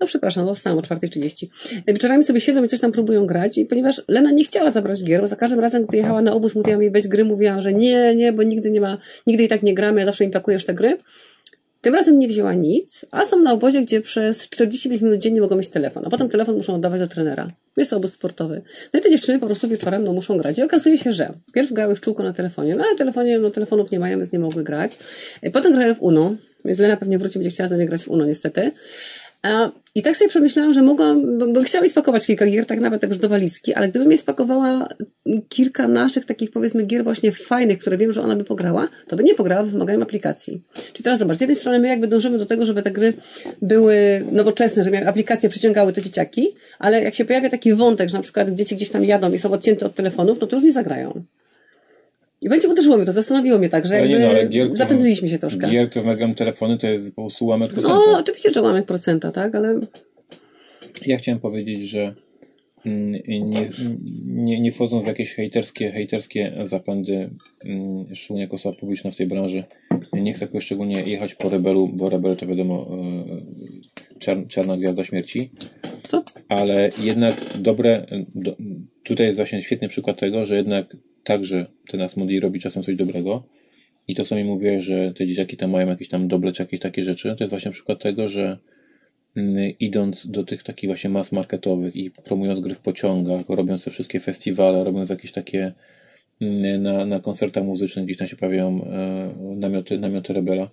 [0.00, 1.46] No przepraszam, bo wstałam o 4.30.
[1.88, 5.20] Wieczorami sobie siedzą i coś tam próbują grać i ponieważ Lena nie chciała zabrać gier,
[5.20, 8.14] bo za każdym razem, gdy jechała na obóz, mówiła mi weź gry, mówiła, że nie,
[8.16, 10.74] nie, bo nigdy nie ma, nigdy i tak nie gramy, ja zawsze mi pakujesz te
[10.74, 10.96] gry.
[11.80, 15.56] Tym razem nie wzięła nic, a są na obozie, gdzie przez 45 minut dziennie mogą
[15.56, 17.52] mieć telefon, a potem telefon muszą oddawać do trenera.
[17.76, 18.62] Jest obóz sportowy.
[18.92, 20.58] No i te dziewczyny po prostu wieczorem no, muszą grać.
[20.58, 23.90] I okazuje się, że pierw grały w czółko na telefonie, no ale telefonie, no, telefonów
[23.90, 24.98] nie mają, więc nie mogły grać.
[25.52, 28.26] Potem grały w UNO, więc Lena pewnie wróci, będzie chciała z nami grać w UNO
[28.26, 28.70] niestety.
[29.94, 33.18] I tak sobie przemyślałam, że mogłam, bo, bo chciałam spakować kilka gier, tak nawet też
[33.18, 34.88] do walizki, ale gdybym jej spakowała
[35.48, 39.22] kilka naszych takich powiedzmy gier właśnie fajnych, które wiem, że ona by pograła, to by
[39.22, 40.62] nie pograła w wymaganym aplikacji.
[40.92, 43.12] Czyli teraz zobacz, z jednej strony my jakby dążymy do tego, żeby te gry
[43.62, 46.48] były nowoczesne, żeby aplikacje przyciągały te dzieciaki,
[46.78, 49.52] ale jak się pojawia taki wątek, że na przykład dzieci gdzieś tam jadą i są
[49.52, 51.24] odcięte od telefonów, no to już nie zagrają.
[52.40, 54.76] I będzie uderzyło mnie to, zastanowiło mnie tak, że Ale jakby nie, no, ale gier,
[54.76, 55.70] zapędziliśmy się troszkę.
[55.70, 57.98] Gier, które wymagają telefony, to jest po prostu ułamek procenta.
[58.12, 59.80] No, oczywiście, że ułamek procenta, tak, ale
[61.06, 62.14] Ja chciałem powiedzieć, że
[62.86, 63.68] mm, nie,
[64.26, 67.30] nie, nie wchodząc w jakieś hejterskie, hejterskie zapędy,
[67.64, 69.64] mm, szczególnie jako osoba publiczna w tej branży,
[70.12, 75.04] nie chcę jakoś szczególnie jechać po Rebelu, bo Rebel to wiadomo e, czar, czarna gwiazda
[75.04, 75.50] śmierci,
[76.48, 78.56] ale jednak dobre, do,
[79.04, 83.44] tutaj jest właśnie świetny przykład tego, że jednak także ten Asmodee robi czasem coś dobrego
[84.08, 86.80] i to co mi mówię, że te dzieciaki tam mają jakieś tam doble czy jakieś
[86.80, 88.58] takie rzeczy, to jest właśnie przykład tego, że
[89.36, 93.90] mm, idąc do tych takich właśnie mas marketowych i promując gry w pociągach, robiąc te
[93.90, 95.72] wszystkie festiwale, robiąc jakieś takie
[96.40, 100.70] mm, na, na koncertach muzycznych, gdzieś tam się pojawiają e, namioty, namioty Rebela.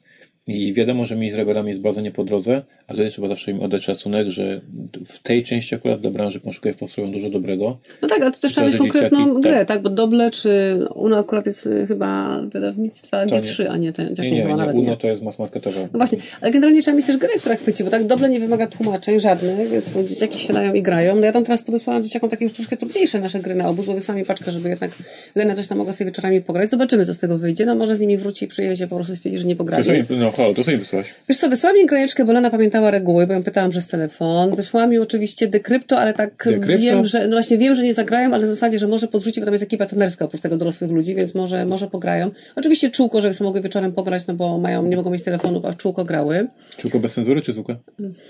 [0.47, 3.61] I wiadomo, że mi z Rebelami jest bardzo nie po drodze, ale trzeba zawsze im
[3.61, 4.61] oddać szacunek, że
[5.05, 7.77] w tej części akurat dla branży pączkowej konstruują dużo dobrego.
[8.01, 9.67] No tak, ale to też trzeba mieć konkretną grę, tak.
[9.67, 9.81] tak?
[9.81, 14.41] Bo Doble, czy Uno akurat jest y, chyba wydawnictwa G3, a nie ten, nie, nie,
[14.41, 14.97] chyba nie, nawet Uno nie.
[14.97, 15.79] to jest mas marketowa.
[15.81, 18.67] No właśnie, ale generalnie trzeba mieć też grę, która chwyci, bo tak Doble nie wymaga
[18.67, 21.15] tłumaczeń żadnych, więc dzieciaki siadają i grają.
[21.15, 24.01] No ja tam teraz podesłałam dzieciakom takie już troszkę trudniejsze nasze gry na obóz, bo
[24.01, 24.91] sami paczkę, żeby jednak
[25.35, 26.69] Lena coś tam mogła sobie wieczorami pograć.
[26.69, 27.65] Zobaczymy, co z tego wyjdzie.
[27.65, 29.87] No może z nimi wróci i przyjedzie po prostu stwierdzi, że nie pograli.
[30.09, 31.13] No halo, to sobie wysłać.
[31.29, 34.55] Wiesz co, wysłała mi graniczkę, bo Lena pamiętała reguły, bo ją pytałam przez telefon.
[34.55, 36.77] Wysłała mi oczywiście dekrypto, ale tak dekrypto?
[36.77, 39.45] wiem, że, no właśnie wiem, że nie zagrają, ale w zasadzie, że może podrzucić, bo
[39.45, 42.31] tam jest ekipa trenerska oprócz tego dorosłych ludzi, więc może, może pograją.
[42.55, 45.73] Oczywiście czółko, żeby sobie mogły wieczorem pograć, no bo mają, nie mogą mieć telefonów, a
[45.73, 46.47] czółko grały.
[46.77, 47.75] Czółko bez cenzury czy zwykłe?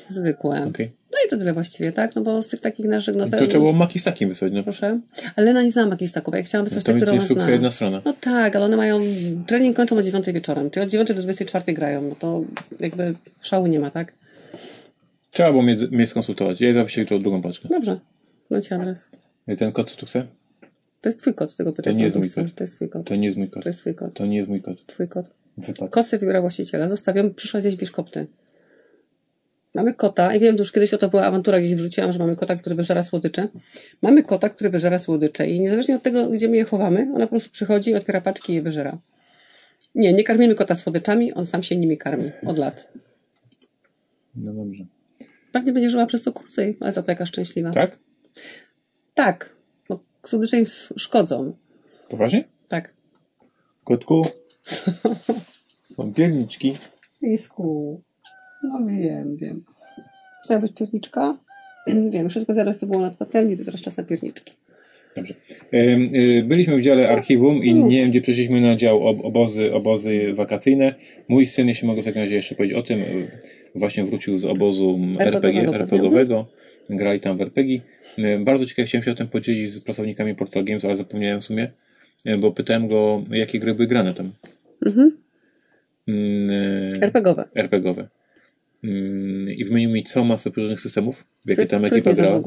[0.10, 0.66] Zwykłe.
[0.70, 0.90] Okay.
[1.12, 2.16] No i to tyle właściwie, tak?
[2.16, 3.16] No bo z tych takich naszych...
[3.16, 3.30] No.
[3.30, 4.64] To trzeba było makistakiem wysłać, no.
[4.64, 5.00] Proszę.
[5.36, 7.52] Ale Lena nie zna makistaków, ja chciałam wysłać no to te, które ona zna.
[7.52, 8.02] jedna strona.
[8.06, 9.02] No tak, ale one mają...
[9.48, 12.44] Trening kończą o 9 wieczorem, czyli od 9 do 24 grają, no to
[12.80, 14.14] jakby szału nie ma, tak?
[15.30, 16.62] Trzeba było mnie, mnie skonsultować.
[16.62, 17.68] Ja zawsze jutro drugą paczkę.
[17.68, 18.00] Dobrze.
[18.50, 19.08] Mam ci adres.
[19.48, 20.26] I ten kod, co tu chcę?
[21.02, 21.96] To jest twój kod, tego pytania.
[21.96, 22.56] To nie jest mój kod.
[22.56, 23.08] To jest twój kod.
[23.08, 23.64] To nie jest mój kod.
[23.64, 24.14] To jest twój kod.
[24.14, 24.86] To nie jest mój kod.
[24.86, 25.26] Twój kod.
[25.58, 26.04] Wypadł.
[26.04, 26.88] Sobie wybiera właściciela.
[26.88, 28.28] Zostawiam, przyszła zjeść biszkopty.
[29.74, 32.36] Mamy kota i wiem, że już kiedyś o to była awantura, gdzieś wrzuciłam, że mamy
[32.36, 33.48] kota, który wyżera słodycze.
[34.02, 37.30] Mamy kota, który wyżera słodycze i niezależnie od tego, gdzie my je chowamy, ona po
[37.30, 38.98] prostu przychodzi, otwiera paczki i je wyżera.
[39.96, 42.32] Nie, nie karmimy kota słodyczami, on sam się nimi karmi.
[42.46, 42.88] Od lat.
[44.36, 44.86] No dobrze.
[45.52, 47.72] Pewnie będzie żyła przez to krócej, ale za to jaka szczęśliwa.
[47.72, 48.00] Tak?
[49.14, 49.56] Tak,
[49.90, 50.66] bo słodycze im
[50.98, 51.54] szkodzą.
[52.10, 52.44] Poważnie?
[52.68, 52.94] Tak.
[53.84, 54.26] Kotku,
[55.98, 56.78] mam pierniczki.
[57.22, 58.02] Pisku.
[58.64, 59.66] No wiem, wiem.
[60.44, 61.38] Chce być pierniczka?
[62.12, 64.54] wiem, wszystko zaraz co było na patelni, to teraz czas na pierniczki.
[65.18, 65.34] Dobrze.
[65.74, 70.96] Y, byliśmy w dziale archiwum i nie wiem, gdzie przeszliśmy na dział obozy, obozy wakacyjne.
[71.28, 73.28] Mój syn, jeśli mogę w takim razie jeszcze powiedzieć o tym, y,
[73.76, 76.48] właśnie wrócił z obozu RPG, RPGowego.
[76.90, 77.82] Grali tam w RPG.
[78.20, 81.44] Y, bardzo ciekawie chciałem się o tym podzielić z pracownikami Portal Games, ale zapomniałem w
[81.44, 81.70] sumie,
[82.40, 84.32] bo pytałem go, jakie gry były grane tam.
[84.86, 85.18] Mhm.
[86.08, 87.46] Mm, RPGowe.
[87.56, 88.08] RPGowe.
[88.84, 92.42] Mm, I wymienił mi całą masę różnych systemów, w jakie tam ekipa grała.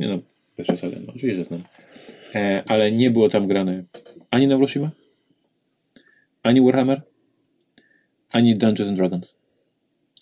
[0.00, 0.18] Nie no,
[0.56, 1.62] bez przesady, no, oczywiście, że znam.
[2.34, 3.84] E, ale nie było tam grane
[4.30, 4.90] ani Neuroshima,
[6.42, 7.02] ani Warhammer,
[8.32, 9.40] ani Dungeons and Dragons.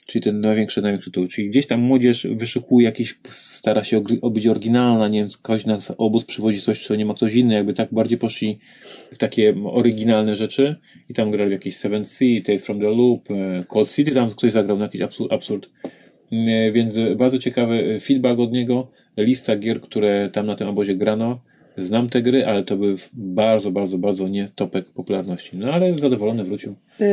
[0.06, 1.28] Czyli ten największy, największy tytuł.
[1.28, 6.24] Czyli gdzieś tam młodzież wyszukuje jakieś, stara się być oryginalna, nie wiem, ktoś na obóz
[6.24, 8.58] przywozi coś, co nie ma ktoś inny, jakby tak bardziej poszli
[9.12, 10.76] w takie oryginalne rzeczy
[11.08, 14.52] i tam grali jakieś Seven Sea, Tales from the Loop, e, Cold City, tam ktoś
[14.52, 15.70] zagrał na jakiś absurd, absurd.
[16.32, 21.40] E, więc bardzo ciekawy feedback od niego, lista gier, które tam na tym obozie grano,
[21.84, 25.56] Znam te gry, ale to były bardzo, bardzo, bardzo nie topek popularności.
[25.56, 26.74] No ale zadowolony wrócił.
[27.00, 27.06] Yy,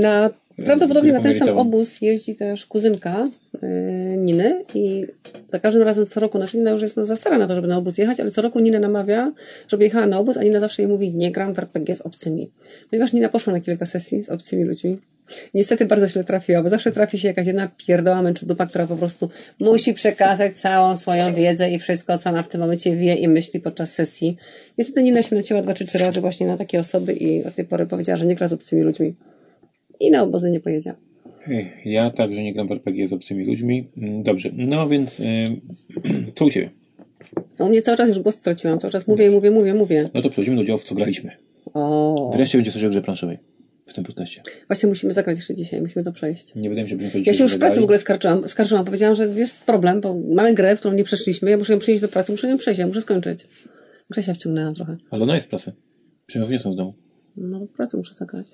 [0.00, 0.30] na,
[0.64, 3.28] prawdopodobnie na ten sam obóz jeździ też kuzynka
[3.62, 5.06] yy, Niny i
[5.52, 7.76] za każdym razem co roku, znaczy Nina już jest za stara na to, żeby na
[7.76, 9.32] obóz jechać, ale co roku Nina namawia,
[9.68, 12.50] żeby jechała na obóz, a Nina zawsze jej mówi, nie gram w RPG z obcymi.
[12.90, 14.98] Ponieważ Nina poszła na kilka sesji z obcymi ludźmi,
[15.54, 19.30] Niestety bardzo źle trafiła, bo zawsze trafi się jakaś jedna pierdoła męczudupa, która po prostu
[19.60, 23.60] musi przekazać całą swoją wiedzę i wszystko, co ona w tym momencie wie i myśli
[23.60, 24.36] podczas sesji.
[24.78, 27.64] Niestety Nina się nacięła dwa czy trzy razy właśnie na takie osoby i od tej
[27.64, 29.14] pory powiedziała, że nie gra z obcymi ludźmi.
[30.00, 30.94] I na obozy nie pojedzie.
[31.84, 33.88] Ja także nie gram w RPG z obcymi ludźmi.
[33.96, 35.26] Mm, dobrze, no więc yy,
[36.36, 36.70] co u Ciebie?
[37.58, 40.08] No, u mnie cały czas już głos straciłam, cały czas mówię, mówię, mówię, mówię.
[40.14, 41.30] No to przechodzimy do działów, co graliśmy.
[41.74, 42.30] O.
[42.34, 43.38] Wreszcie będzie coś o grze planszowej
[43.90, 44.42] w tym podcaście.
[44.66, 46.54] Właśnie musimy zagrać jeszcze dzisiaj, musimy to przejść.
[46.54, 48.84] Nie wydaje mi się, że Ja się już w pracy w ogóle skarżyłam, skarżyłam.
[48.84, 52.08] Powiedziałam, że jest problem, bo mamy grę, którą nie przeszliśmy, ja muszę ją przynieść do
[52.08, 53.46] pracy, muszę ją przejść, ja muszę skończyć.
[54.10, 54.96] Grzesia wciągnęłam trochę.
[55.10, 55.72] Ale ona jest w pracy.
[56.26, 56.94] Przecież są w domu.
[57.36, 58.46] No w pracy muszę zagrać.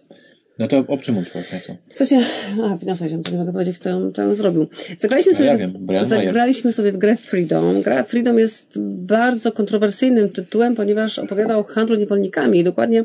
[0.58, 1.76] No to o czym mówisz Państwo?
[1.88, 2.18] W sensie,
[2.62, 4.66] a wniosłeś to nie mogę powiedzieć, kto ją, kto ją zrobił.
[4.98, 7.82] Zagraliśmy sobie, ja wiem, zagraliśmy sobie w grę Freedom.
[7.82, 12.58] Gra Freedom jest bardzo kontrowersyjnym tytułem, ponieważ opowiada o handlu niewolnikami.
[12.58, 13.04] I dokładnie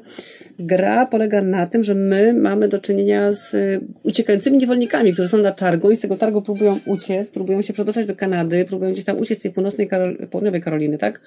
[0.59, 5.37] gra polega na tym, że my mamy do czynienia z y, uciekającymi niewolnikami, którzy są
[5.37, 9.05] na targu i z tego targu próbują uciec, próbują się przedostać do Kanady, próbują gdzieś
[9.05, 11.21] tam uciec z tej północnej Karol południowej Karoliny, tak?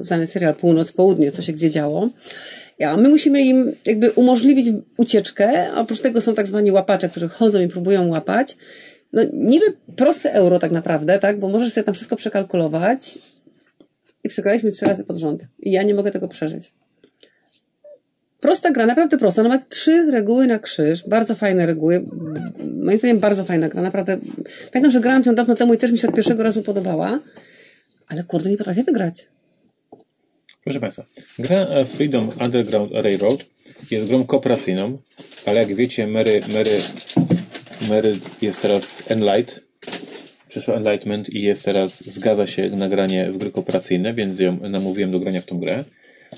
[0.00, 2.08] Znany serial Północ-Południe, co się gdzie działo.
[2.82, 4.66] A my musimy im jakby umożliwić
[4.96, 8.56] ucieczkę, oprócz tego są tak zwani łapacze, którzy chodzą i próbują łapać.
[9.12, 9.66] No niby
[9.96, 11.40] proste euro tak naprawdę, tak?
[11.40, 13.18] Bo możesz sobie tam wszystko przekalkulować
[14.24, 15.46] i przegraliśmy trzy razy pod rząd.
[15.58, 16.72] I ja nie mogę tego przeżyć.
[18.40, 19.42] Prosta gra, naprawdę prosta.
[19.42, 22.04] Ona ma trzy reguły na krzyż, bardzo fajne reguły.
[22.82, 24.18] Moim zdaniem bardzo fajna gra, naprawdę.
[24.72, 27.18] Pamiętam, że grałam ją dawno temu i też mi się od pierwszego razu podobała,
[28.08, 29.26] ale kurde, nie potrafię wygrać.
[30.64, 31.04] Proszę Państwa,
[31.38, 33.44] gra Freedom Underground Railroad
[33.90, 34.98] jest grą kooperacyjną,
[35.46, 36.70] ale jak wiecie, Mary, Mary,
[37.88, 39.60] Mary jest teraz Enlight,
[40.48, 45.12] przyszło Enlightenment i jest teraz, zgadza się na granie w gry kooperacyjne, więc ją namówiłem
[45.12, 45.84] do grania w tą grę.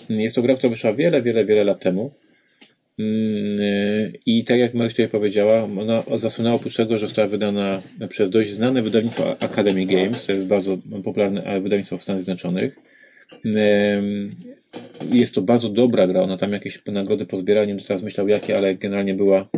[0.09, 2.11] Jest to gra, która wyszła wiele, wiele, wiele lat temu.
[2.99, 8.31] Mm, I tak jak Maryś tutaj powiedziała, ona zasłynęła oprócz tego, że została wydana przez
[8.31, 12.94] dość znane wydawnictwo Academy Games, to jest bardzo popularne wydawnictwo w Stanach Zjednoczonych.
[15.13, 18.75] Jest to bardzo dobra gra, ona tam jakieś nagrody pozbierała, nie teraz myślał jakie, ale
[18.75, 19.49] generalnie była,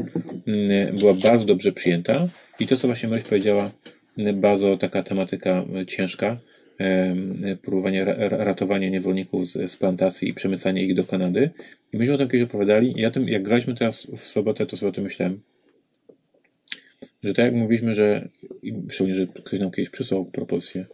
[0.98, 2.28] była bardzo dobrze przyjęta.
[2.60, 3.70] I to, co właśnie Maryś powiedziała,
[4.34, 6.36] bardzo taka tematyka ciężka,
[7.62, 11.50] próbowanie ratowania niewolników z, z plantacji i przemycanie ich do Kanady.
[11.92, 12.94] I myśmy o tym kiedyś opowiadali.
[12.96, 15.40] Ja tym, jak graliśmy teraz w sobotę, to sobie o tym myślałem,
[17.24, 18.28] że tak jak mówiliśmy, że
[18.90, 20.84] szczególnie, że ktoś nam kiedyś przysłał propozycję,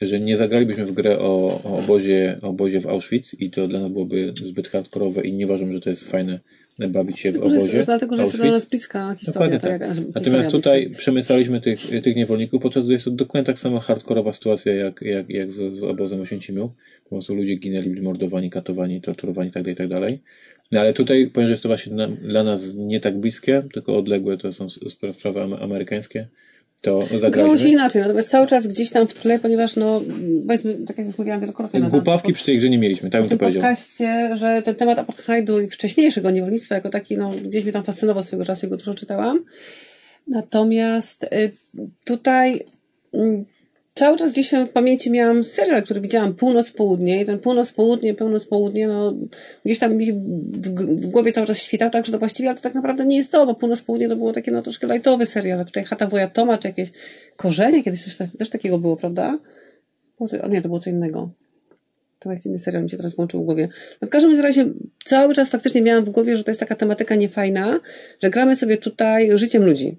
[0.00, 3.80] że nie zagralibyśmy w grę o, o, obozie, o obozie w Auschwitz i to dla
[3.80, 6.40] nas byłoby zbyt hardkorowe i nie uważam, że to jest fajne
[6.78, 7.76] bawić się w obozie.
[7.76, 9.58] Jest, dlatego, że jest to dla nas bliska historia.
[9.58, 9.80] Tak.
[9.80, 14.32] Tak, Natomiast tutaj przemycaliśmy tych, tych niewolników, podczas gdy jest to dokładnie tak samo hardkorowa
[14.32, 16.72] sytuacja jak, jak, jak z, z obozem Oświęcimiu.
[17.04, 19.74] Po prostu ludzie ginęli, byli mordowani, katowani, torturowani itd.
[19.74, 20.00] Tak itd.
[20.00, 20.18] Tak
[20.72, 23.96] no ale tutaj powiem, że jest to właśnie dla, dla nas nie tak bliskie, tylko
[23.96, 24.66] odległe, to są
[25.12, 26.28] sprawy amerykańskie
[26.84, 27.30] to zagraliśmy.
[27.30, 30.02] Grało się inaczej, natomiast cały czas gdzieś tam w tle, ponieważ no,
[30.46, 31.80] powiedzmy, tak jak już mówiłam wielokrotnie.
[31.80, 33.62] Głupawki przy tej grze nie mieliśmy, tak bym to powiedział.
[33.62, 37.84] W podcaście, że ten temat apartheidu i wcześniejszego niewolnictwa jako taki, no, gdzieś mnie tam
[37.84, 39.44] fascynował swego czasu, go dużo czytałam.
[40.28, 41.52] Natomiast y,
[42.04, 42.60] tutaj
[43.12, 43.44] mm,
[43.94, 49.14] cały czas gdzieś w pamięci miałam serial, który widziałam północ-południe i ten północ-południe, północ-południe, no
[49.64, 50.16] gdzieś tam mi w,
[51.00, 53.32] w, głowie cały czas świtał, tak, że to właściwie, ale to tak naprawdę nie jest
[53.32, 56.58] to, bo północ-południe to było takie no troszkę lightowy serial, a tutaj Chata Woja Toma,
[56.58, 56.88] czy jakieś
[57.36, 59.38] korzenie, kiedyś też, też takiego było, prawda?
[60.42, 61.30] A nie, to było co innego.
[62.18, 63.68] To jakiś inny serial mi się teraz włączył w głowie.
[64.02, 64.66] No w każdym razie
[65.04, 67.80] cały czas faktycznie miałam w głowie, że to jest taka tematyka niefajna,
[68.22, 69.98] że gramy sobie tutaj życiem ludzi.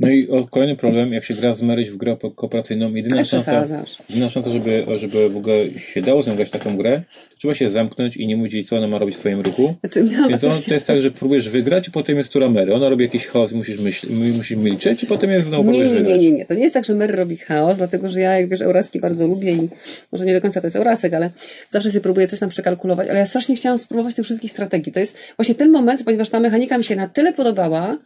[0.00, 3.66] No i kolejny problem, jak się gra z Maryś w grę kooperacyjną, jedyna szansa,
[4.08, 7.02] jedyna szansa żeby, żeby w ogóle się dało z nią grać taką grę,
[7.38, 9.74] trzeba się zamknąć i nie mówić, co ona ma robić w swoim ruchu.
[9.80, 12.74] Znaczy, Więc on, to jest tak, że próbujesz wygrać i potem jest tura Mary.
[12.74, 16.18] Ona robi jakiś chaos, musisz, myśl, musisz milczeć i potem jest znowu nie, nie, nie,
[16.18, 16.46] nie, nie.
[16.46, 19.26] To nie jest tak, że Mary robi chaos, dlatego że ja, jak wiesz, Euraski bardzo
[19.26, 19.68] lubię i
[20.12, 21.30] może nie do końca to jest Eurasek, ale
[21.68, 24.92] zawsze sobie próbuję coś tam przekalkulować, ale ja strasznie chciałam spróbować tych wszystkich strategii.
[24.92, 27.98] To jest właśnie ten moment, ponieważ ta mechanika mi się na tyle podobała,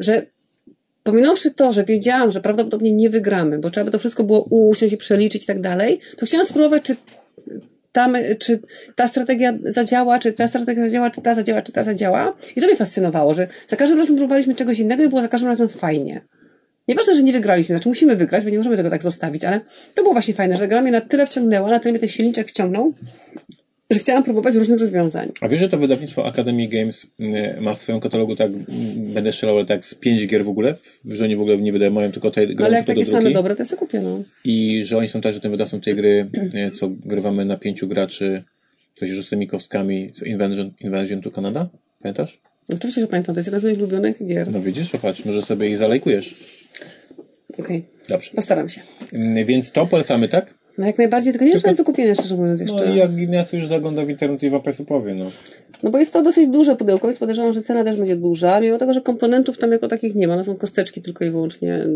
[0.00, 0.26] że
[1.08, 4.94] Pominąwszy to, że wiedziałam, że prawdopodobnie nie wygramy, bo trzeba by to wszystko było usiąść
[4.94, 6.96] i przeliczyć i tak dalej, to chciałam spróbować, czy
[7.92, 8.60] ta, czy
[8.94, 12.36] ta strategia zadziała, czy ta strategia zadziała, czy ta zadziała, czy ta zadziała.
[12.56, 15.48] I to mnie fascynowało, że za każdym razem próbowaliśmy czegoś innego i było za każdym
[15.48, 16.20] razem fajnie.
[16.88, 19.60] Nieważne, że nie wygraliśmy, znaczy musimy wygrać, bo nie możemy tego tak zostawić, ale
[19.94, 22.48] to było właśnie fajne, że gra mnie na tyle wciągnęła, na tyle mnie ten silniczek
[22.48, 22.94] wciągnął,
[23.90, 25.32] że chciałam próbować różnych rozwiązań.
[25.40, 28.52] A wiesz, że to wydawnictwo Academy Games y, ma w swoim katalogu tak,
[28.96, 30.74] będę strzelał, ale tak z pięć gier w ogóle,
[31.04, 33.54] że oni w ogóle nie wydają, mają tylko te gry Ale jak takie same dobre,
[33.54, 34.22] to ja sobie kupię, no.
[34.44, 38.42] I że oni są także tym wydawcą tej gry, y, co grywamy na pięciu graczy,
[38.94, 41.68] coś z tymi kostkami, z Invasion, Invasion to Canada?
[42.02, 42.40] Pamiętasz?
[42.74, 44.50] Oczywiście, że pamiętam, to jest jedna z moich ulubionych gier.
[44.50, 46.34] No widzisz, popatrz, może sobie ich zalajkujesz.
[47.52, 47.64] Okej.
[47.64, 47.82] Okay.
[48.08, 48.30] Dobrze.
[48.34, 48.80] Postaram się.
[49.12, 50.57] Y, więc to polecamy, tak?
[50.78, 51.68] No jak najbardziej, tylko nie tylko...
[51.68, 52.86] jest do kupienia, szczerze mówiąc jeszcze.
[52.86, 55.30] No i jak Guinness już zagląda w internet i wam Państwu powie, no.
[55.82, 58.78] No bo jest to dosyć duże pudełko, więc podejrzewam, że cena też będzie duża, mimo
[58.78, 61.86] tego, że komponentów tam jako takich nie ma, no są kosteczki tylko i wyłącznie,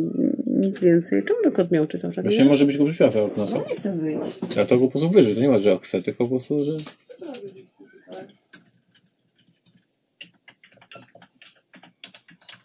[0.46, 1.22] nic więcej.
[1.24, 2.24] Czemu ten kot miał czy cały czas?
[2.24, 3.46] Właśnie może być go wyrzuciła za okno.
[3.52, 4.38] No nie chcę wyjść.
[4.56, 6.72] Ja to go po prostu wyżej, to nie ma, że chce, tylko po prostu, że...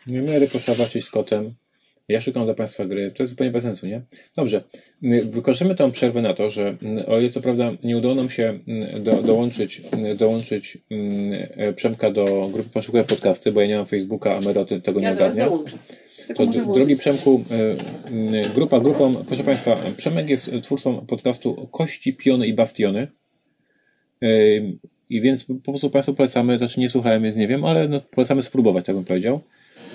[0.08, 1.54] Nie mieli poszawacić z kotem.
[2.08, 3.12] Ja szukam dla Państwa gry.
[3.12, 4.02] To jest zupełnie bez sensu, nie?
[4.36, 4.64] Dobrze.
[5.24, 8.60] Wykorzystamy tę przerwę na to, że o ile co prawda nie udało nam się
[9.00, 9.82] do, dołączyć,
[10.18, 10.78] dołączyć
[11.58, 15.06] e, Przemka do grupy Poszukuję Podcasty, bo ja nie mam Facebooka, a Mero tego nie
[15.06, 15.50] ja ogarnia.
[16.36, 22.54] To drogi Przemku, e, grupa grupą, proszę Państwa, Przemek jest twórcą podcastu Kości, Piony i
[22.54, 23.08] Bastiony.
[24.22, 24.28] E,
[25.10, 28.44] I więc po prostu Państwu polecamy, znaczy nie słuchałem, więc nie wiem, ale no, polecamy
[28.44, 29.42] spróbować, tak bym powiedział.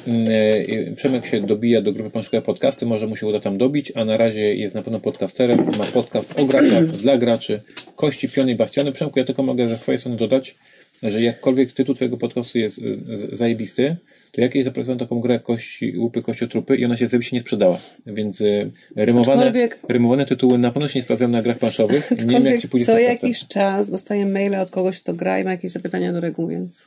[0.07, 4.05] Mm, Przemek się dobija do grupy Pan Podcasty, może mu się uda tam dobić, a
[4.05, 7.61] na razie jest na pewno podcasterem, ma podcast o graczach, dla graczy,
[7.97, 8.93] kości, piony i bastiony.
[8.93, 10.55] Przemku, ja tylko mogę ze swojej strony dodać,
[11.03, 12.99] że jakkolwiek tytuł twojego podcastu jest y,
[13.33, 13.97] zajebisty,
[14.33, 17.79] to ja kiedyś zaprojektowałem taką grę kości, łupy, kościotrupy i ona się zajebiście nie sprzedała.
[18.07, 22.11] Więc y, rymowane, Aczkolwiek- rymowane tytuły na pewno się nie sprawdzają na grach planszowych.
[22.11, 25.45] Nie wiem, jak ci pójdzie co jakiś czas dostaję maile od kogoś, kto gra i
[25.45, 26.85] ma jakieś zapytania do reguł, więc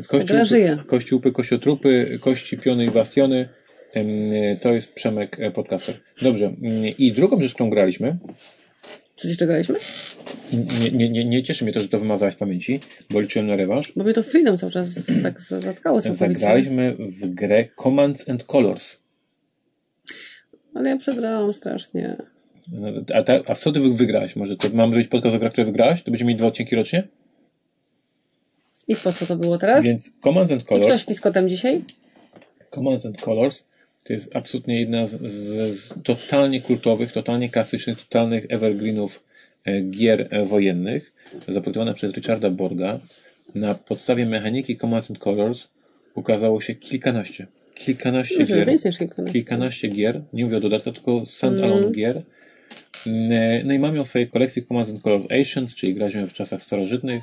[0.00, 0.78] Więc Kości, gra żyje.
[0.86, 3.48] kości łupy, kościotrupy, kości, piony i bastiony.
[4.60, 5.94] To jest Przemek e, podcaster.
[6.22, 6.46] Dobrze.
[6.46, 8.16] mm, I drugą rzecz, którą graliśmy,
[9.16, 9.74] coś jeszcze graliśmy?
[10.82, 13.56] nie, nie, nie, nie cieszy mnie to, że to wymazałaś z pamięci, bo liczyłem na
[13.56, 13.92] rewanż.
[13.96, 16.38] Bo mnie to Freedom cały czas tak za- zatkało całkowicie.
[16.40, 18.98] Zagraliśmy w grę Commands and Colors.
[20.74, 22.16] Ale ja przegrałam strasznie.
[22.72, 24.36] No, A, ta, a w co ty wy- wygrałeś?
[24.36, 26.02] Może to mamy zrobić podcast o grach, które wygrałeś?
[26.02, 27.02] To będziemy mieć dwa odcinki rocznie?
[28.90, 29.84] I po co to było teraz?
[29.84, 31.82] Więc Commands and I kto Colors, śpi z kotem dzisiaj?
[32.74, 33.68] Commands and Colors
[34.04, 39.22] to jest absolutnie jedna z, z, z totalnie kultowych, totalnie klasycznych, totalnych evergreenów
[39.64, 41.12] e, gier e, wojennych,
[41.48, 43.00] zaprojektowana przez Richarda Borga.
[43.54, 45.68] Na podstawie mechaniki Commands and Colors
[46.14, 48.66] ukazało się kilkanaście, kilkanaście Myślę, gier.
[48.68, 49.32] więcej niż kilkanaście.
[49.32, 52.22] kilkanaście gier, nie mówię o dodatkach, tylko stand-alone gier.
[53.06, 56.32] Mm, No i mam ją w swojej kolekcji Commands and Colors Ancients, czyli graliśmy w
[56.32, 57.22] czasach starożytnych.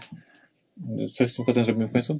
[1.16, 2.20] Coś z tym kotem zrobimy w końcu?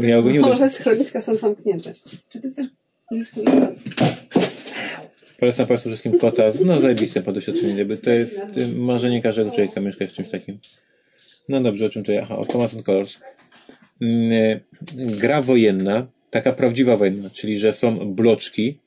[0.00, 0.48] Ja go nie uda.
[0.48, 1.94] Może schroniska są zamknięte.
[2.28, 2.66] Czy ty chcesz
[3.10, 3.40] blisku
[5.38, 6.42] Polecam Państwu wszystkim kota.
[6.64, 10.58] No zajebiste po doświadczeniu, to jest y, marzenie każdego człowieka mieszkać z czymś takim.
[11.48, 12.22] No dobrze, o czym to ja?
[12.22, 13.18] Aha, and Colors.
[14.02, 14.60] Mm, y,
[14.96, 18.78] Gra wojenna, taka prawdziwa wojenna, czyli że są bloczki,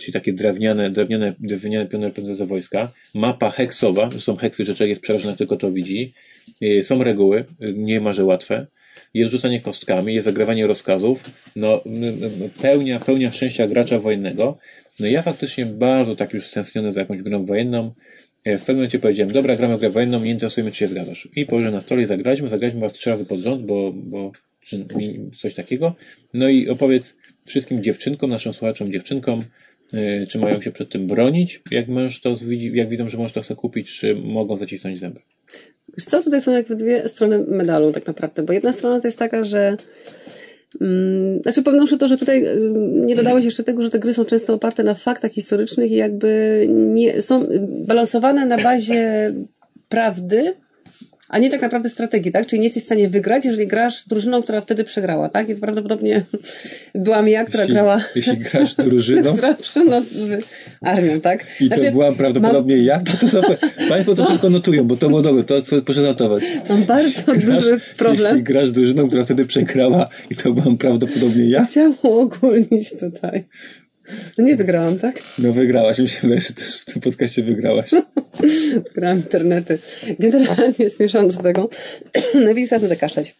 [0.00, 5.30] czyli takie drewniane, drewniane, drewniane piony reprezentujące wojska, mapa heksowa, są heksy, człowiek jest przerażony,
[5.30, 6.14] jak tylko to widzi,
[6.62, 8.66] Y, są reguły, y, nie ma, że łatwe,
[9.14, 11.24] jest rzucanie kostkami, jest zagrywanie rozkazów,
[11.56, 11.84] no
[12.62, 14.58] pełnia, pełnia szczęścia gracza wojennego.
[15.00, 17.94] No ja faktycznie bardzo tak już stęskniony za jakąś grą wojenną,
[18.44, 21.28] E, w pewnym momencie powiedziałem, dobra, gramy grę wojenną, nie interesujemy, czy się zgadzasz.
[21.36, 24.86] I położyłem na stole i zagraliśmy, zagraliśmy was trzy razy pod rząd, bo, bo czy,
[25.38, 25.94] coś takiego.
[26.34, 29.44] No i opowiedz wszystkim dziewczynkom, naszym słuchaczom dziewczynkom, e,
[30.28, 33.54] czy mają się przed tym bronić, jak mąż widzi, jak widzą, że mąż to chce
[33.54, 35.20] kupić, czy mogą zacisnąć zęby.
[35.96, 39.18] Wiesz co, tutaj są jakby dwie strony medalu tak naprawdę, bo jedna strona to jest
[39.18, 39.76] taka, że
[40.80, 44.24] mm, znaczy pominąwszy to, że tutaj mm, nie dodałeś jeszcze tego, że te gry są
[44.24, 47.46] często oparte na faktach historycznych i jakby nie, są
[47.86, 49.34] balansowane na bazie
[49.88, 50.54] prawdy,
[51.30, 52.46] a nie tak naprawdę strategii, tak?
[52.46, 55.46] Czyli nie jesteś w stanie wygrać, jeżeli grasz drużyną, która wtedy przegrała, tak?
[55.46, 56.24] To prawdopodobnie
[56.94, 58.04] byłam ja, która grała...
[58.16, 60.02] jeśli grasz drużyną, która no,
[60.80, 61.46] armią, tak?
[61.60, 63.42] i to Znaczy, byłam prawdopodobnie ja, to, to za,
[63.88, 66.42] Państwo to tylko notują, bo to było dobre, to co proszę notować.
[66.68, 68.26] Mam, mam bardzo Grasz, duży problem.
[68.26, 73.44] Jeśli grasz drużyną, która wtedy przegrała i to byłam prawdopodobnie ja, Chciałam uogólnić tutaj.
[74.38, 75.22] No nie wygrałam, tak?
[75.38, 75.98] no wygrałaś.
[75.98, 77.90] Mi się wydaje, że też w tym podcaście wygrałaś.
[78.94, 79.78] Wygrałam internety.
[80.18, 81.68] Generalnie zmierzam do tego.
[82.34, 83.34] No widzisz, trzeba zakaszczać.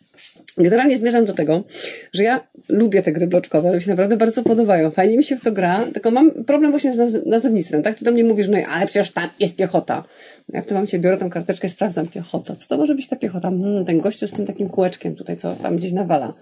[0.59, 1.65] Generalnie zmierzam do tego,
[2.13, 4.91] że ja lubię te gry bloczkowe, one mi się naprawdę bardzo podobają.
[4.91, 7.99] Fajnie mi się w to gra, tylko mam problem właśnie z naz- nazewnictwem, tak?
[7.99, 10.05] Ty do mnie mówisz, no ale przecież tam jest piechota.
[10.53, 12.57] Ja w tym momencie biorę tą karteczkę i sprawdzam piechota.
[12.57, 13.49] Co to może być ta piechota?
[13.49, 16.33] Hmm, ten gościu z tym takim kółeczkiem tutaj, co tam gdzieś nawala.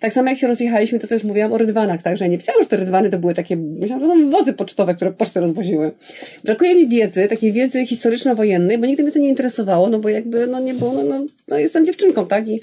[0.00, 2.16] Tak samo jak się rozjechaliśmy, to co już mówiłam o rydwanach, tak?
[2.16, 4.52] Że ja nie pisałam, że te rydwany to były takie, myślałam, że to są wozy
[4.52, 5.92] pocztowe, które poczty rozwoziły.
[6.44, 10.46] Brakuje mi wiedzy, takiej wiedzy historyczno-wojennej, bo nigdy mnie to nie interesowało, no bo jakby,
[10.46, 12.48] no nie było, no, no, no jestem dziewczynką, tak?
[12.48, 12.60] I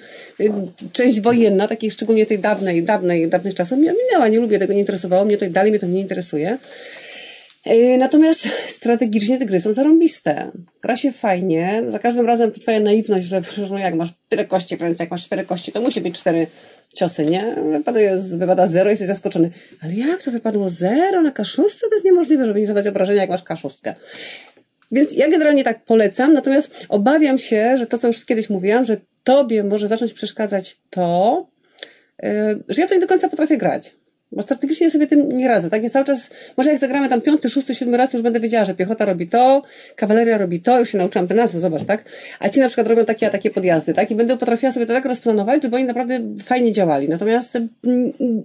[0.94, 5.26] część wojenna, takiej szczególnie tej dawnej, dawnej, dawnych czasów minęła, nie lubię tego, nie interesowało
[5.26, 6.58] mnie to i dalej mnie to nie interesuje.
[7.66, 10.52] Yy, Natomiast strategicznie te gry są zarąbiste.
[10.82, 11.84] Gra się fajnie.
[11.88, 15.26] Za każdym razem to twoja naiwność, że no jak masz tyle kości w jak masz
[15.26, 16.48] cztery kości, to musi być cztery
[16.96, 17.56] ciosy, nie?
[17.72, 18.00] Wypada,
[18.38, 19.52] wypada zero i jesteś zaskoczony.
[19.84, 21.88] Ale jak to wypadło zero na kaszustce?
[21.90, 23.96] To jest niemożliwe, żeby nie zadać obrażenia, jak masz kaszustkę.
[24.92, 28.98] Więc ja generalnie tak polecam, natomiast obawiam się, że to, co już kiedyś mówiłam, że
[29.24, 31.48] tobie może zacząć przeszkadzać to,
[32.24, 32.30] yy,
[32.70, 33.94] że ja to nie do końca potrafię grać.
[34.32, 35.84] Bo strategicznie sobie tym nie radzę, tak?
[35.84, 38.76] Ja cały czas, może jak zagramy tam piąty, szósty, siódmy raz, już będę wiedziała, że
[38.76, 39.64] piechota robi to,
[39.96, 42.06] kawaleria robi to, już się nauczyłam te nazwy, zobacz, tak?
[42.40, 44.12] A ci na przykład robią takie, a takie podjazdy, tak?
[44.12, 47.10] I będę potrafiła sobie to tak rozplanować, żeby oni naprawdę fajnie działali.
[47.10, 47.58] Natomiast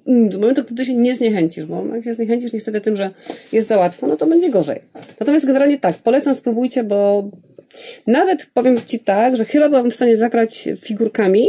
[0.06, 3.10] do momentu, kiedy się nie zniechęcisz, bo jak się zniechęcisz niestety tym, że
[3.52, 4.80] jest za łatwo, no to będzie gorzej.
[5.20, 7.30] Natomiast generalnie tak, polecam, spróbujcie, bo
[8.06, 11.48] nawet powiem Ci tak, że chyba byłam w stanie zagrać figurkami,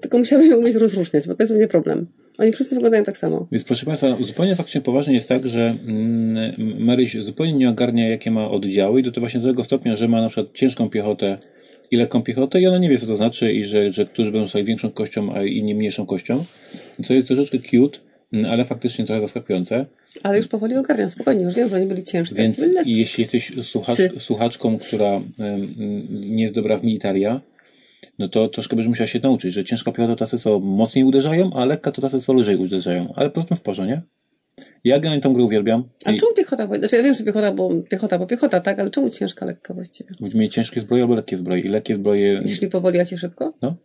[0.00, 2.06] tylko musiałabym je umieć rozróżniać, bo to jest u mnie problem.
[2.38, 3.46] Oni wszyscy wyglądają tak samo.
[3.52, 8.30] Więc proszę Państwa, zupełnie faktycznie poważnie jest tak, że mm, Maryś zupełnie nie ogarnia, jakie
[8.30, 11.34] ma oddziały i do właśnie do tego stopnia, że ma na przykład ciężką piechotę
[11.90, 14.48] i lekką piechotę i ona nie wie, co to znaczy i że, że którzy będą
[14.48, 16.44] stali większą kością, a inni mniejszą kością,
[17.04, 17.98] co jest troszeczkę cute,
[18.32, 19.86] mm, ale faktycznie trochę zaskakujące.
[20.22, 22.34] Ale już powoli ogarniam, spokojnie, już wiem, że oni byli ciężcy.
[22.34, 25.20] Więc jeśli jesteś słuchacz, słuchaczką, która
[26.10, 27.40] nie jest dobra w militaria,
[28.18, 31.52] no to troszkę będziesz musiał się nauczyć, że ciężka piechota to tacy, co mocniej uderzają,
[31.52, 33.12] a lekka to tacy, co lżej uderzają.
[33.16, 34.02] Ale powiedzmy w porze, nie?
[34.84, 35.84] Ja generalnie tą grę uwielbiam.
[36.04, 36.66] A czemu piechota?
[36.78, 40.10] Znaczy ja wiem, że piechota, bo piechota, bo piechota, tak, ale czemu ciężka, lekka właściwie?
[40.20, 41.62] Będziemy mieli ciężkie zbroje albo lekkie zbroje.
[41.62, 42.42] I lekkie zbroje...
[42.46, 43.52] Jeśli powoli, a ci szybko?
[43.62, 43.76] No.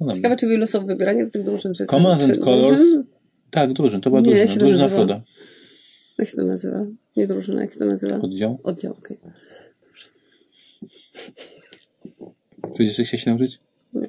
[0.00, 1.86] no Ciekawe, czy losowe wybieranie z tych drużyn, czy...
[1.86, 2.68] Commands czy and Colors.
[2.68, 3.04] drużyn?
[3.54, 4.00] Tak, drużyn.
[4.00, 4.42] To była Nie, drużyna.
[4.42, 4.98] jak się to Drużyna nazywa?
[5.04, 5.22] Froda.
[6.18, 6.86] Jak się to nazywa?
[7.16, 8.18] Nie drużyna, jak się to nazywa?
[8.20, 8.58] Oddział.
[8.64, 9.18] Oddział, okej.
[12.76, 13.60] Coś jeszcze chciałeś się nauczyć?
[13.92, 14.08] Nie.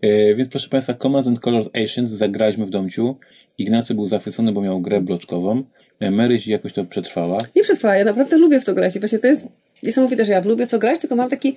[0.00, 3.16] E, więc proszę Państwa, Commands and Colors Asians zagraliśmy w domciu.
[3.58, 5.64] Ignacy był zachwycony, bo miał grę bloczkową.
[6.00, 7.38] E, Maryś jakoś to przetrwała.
[7.56, 9.48] Nie przetrwała, ja naprawdę lubię w to grać i właśnie to jest
[9.82, 11.56] niesamowite, że ja lubię w to grać, tylko mam taki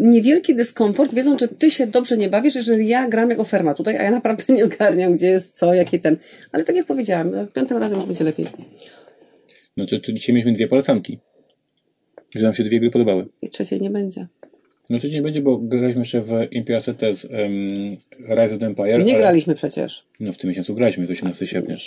[0.00, 3.96] niewielki dyskomfort, wiedząc, że ty się dobrze nie bawisz, jeżeli ja gram jako ferma tutaj,
[3.98, 6.16] a ja naprawdę nie ogarniam, gdzie jest co, jaki ten.
[6.52, 8.46] Ale tak jak powiedziałam, piątym razem już będzie lepiej.
[9.76, 11.18] No to, to dzisiaj mieliśmy dwie polecanki.
[12.34, 13.26] Że nam się dwie gry podobały.
[13.42, 14.26] I trzeciej nie będzie.
[14.90, 17.68] No to nie będzie, bo graliśmy jeszcze w Imperial Cities um,
[18.38, 19.04] Rise of the Empire.
[19.04, 20.04] Nie ale- graliśmy przecież.
[20.20, 21.74] No w tym miesiącu graliśmy, to 18 sierpnia.
[21.74, 21.78] E,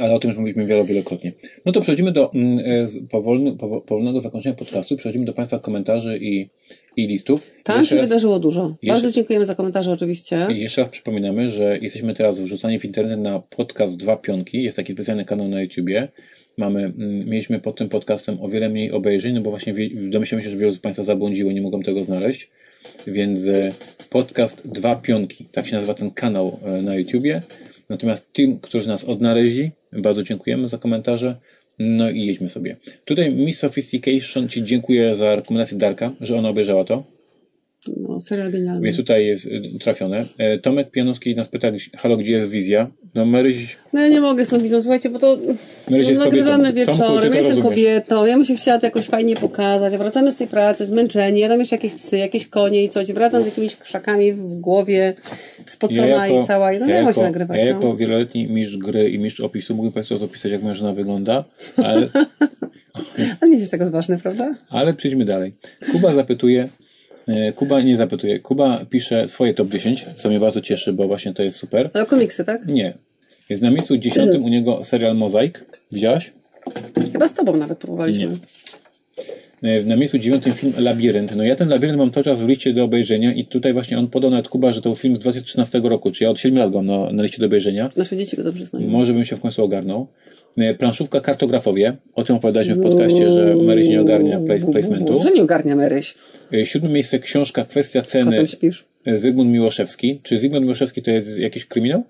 [0.00, 1.32] Ale o tym już mówiliśmy wielo, wielokrotnie.
[1.66, 4.96] No to przechodzimy do mm, e, powolny, powo- powolnego zakończenia podcastu.
[4.96, 6.50] Przechodzimy do Państwa komentarzy i,
[6.96, 7.50] i listów.
[7.62, 8.76] Tam Jeszcze się raz- wydarzyło dużo.
[8.82, 10.46] jeszcze- Bardzo dziękujemy za komentarze oczywiście.
[10.52, 14.62] I jeszcze raz przypominamy, że jesteśmy teraz wrzucani w internet na podcast Dwa Pionki.
[14.62, 16.08] Jest taki specjalny kanał na YouTubie.
[16.56, 20.50] Mamy, mm, mieliśmy pod tym podcastem o wiele mniej obejrzeń, no bo właśnie domyślamy się,
[20.50, 22.50] że wielu z Państwa zabłądziło, nie mogą tego znaleźć.
[23.06, 23.70] Więc e,
[24.10, 27.42] podcast Dwa Pionki, tak się nazywa ten kanał e, na YouTubie.
[27.88, 31.36] Natomiast tym, którzy nas odnaleźli, bardzo dziękujemy za komentarze.
[31.78, 32.76] No i jedźmy sobie.
[33.04, 37.13] Tutaj Miss Sophistication Ci dziękuję za rekomendację Darka, że ona obejrzała to.
[37.88, 38.82] No, serial genialny.
[38.82, 40.24] Więc tutaj jest y, trafione.
[40.38, 42.90] E, Tomek Pianowski nas pyta, halo, gdzie jest wizja?
[43.14, 45.38] No Maryś, No ja nie mogę z tą wizją, słuchajcie, bo to
[45.90, 46.92] Maryś no, nagrywamy kobietą.
[46.92, 47.84] Tomku, ty wieczorem, to ja jestem rozumiesz.
[47.84, 51.48] kobietą, ja bym się chciała to jakoś fajnie pokazać, wracamy z tej pracy zmęczeni, ja
[51.48, 55.14] tam jeszcze jakieś psy, jakieś konie i coś, wracam z jakimiś krzakami w głowie,
[55.66, 57.58] spocona i cała, i no nie ja ma się jako, nagrywać.
[57.58, 57.70] ja no.
[57.70, 61.44] jako wieloletni mistrz gry i mistrz opisu mógłbym Państwu opisać, jak żona wygląda,
[61.76, 62.08] ale,
[63.40, 64.54] Ale nie jest tego ważne, prawda?
[64.68, 65.54] ale przejdźmy dalej.
[65.92, 66.68] Kuba zapytuje,
[67.56, 71.42] Kuba nie zapytuje, Kuba pisze swoje top 10, co mnie bardzo cieszy, bo właśnie to
[71.42, 71.90] jest super.
[71.94, 72.66] Ale komiksy, tak?
[72.66, 72.94] Nie.
[73.48, 75.64] Jest na miejscu dziesiątym u niego serial Mozaik.
[75.92, 76.32] Widziałaś?
[77.12, 78.26] Chyba z tobą nawet próbowaliśmy.
[78.26, 78.36] Nie.
[79.64, 81.36] E, Na miejscu dziewiątym film Labirynt.
[81.36, 84.08] No ja ten Labirynt mam cały czas w liście do obejrzenia i tutaj właśnie on
[84.08, 86.70] podał nawet Kuba, że to był film z 2013 roku, czy ja od 7 lat
[86.70, 87.88] go mam na, na liście do obejrzenia.
[87.96, 88.88] Nasze dzieci go dobrze znają.
[88.88, 90.06] Może bym się w końcu ogarnął.
[90.58, 91.96] E, Planszówka Kartografowie.
[92.14, 95.22] O tym opowiadaliśmy w podcaście, że Maryś nie ogarnia place, placementu.
[95.22, 96.14] Że nie ogarnia Maryś.
[96.54, 98.44] E, Siódme miejsce książka Kwestia ceny
[99.14, 100.20] Zygmunt Miłoszewski.
[100.22, 102.04] Czy Zygmunt Miłoszewski to jest jakiś kryminał?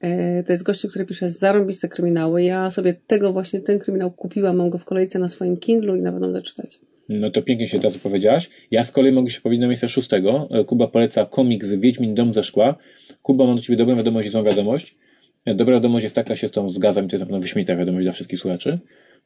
[0.00, 2.42] E, To jest gościu, który pisze zarąbiste kryminały.
[2.42, 6.02] Ja sobie tego właśnie, ten kryminał kupiłam, mam go w kolejce na swoim Kindlu i
[6.02, 6.78] nawet będę czytać.
[7.08, 8.50] No to pięknie się teraz powiedziałaś.
[8.70, 10.48] Ja z kolei mogę się powiedzieć na miejsce szóstego.
[10.50, 12.76] E, Kuba poleca komiks Wiedźmin Dom ze Szkła.
[13.22, 14.96] Kuba, mam do Ciebie dobrą wiadomość i złą wiadomość.
[15.46, 17.76] E, Dobra wiadomość jest taka, się z tą zgadzam, i to jest na pewno wyśmienita
[17.76, 18.78] wiadomość dla wszystkich słuchaczy.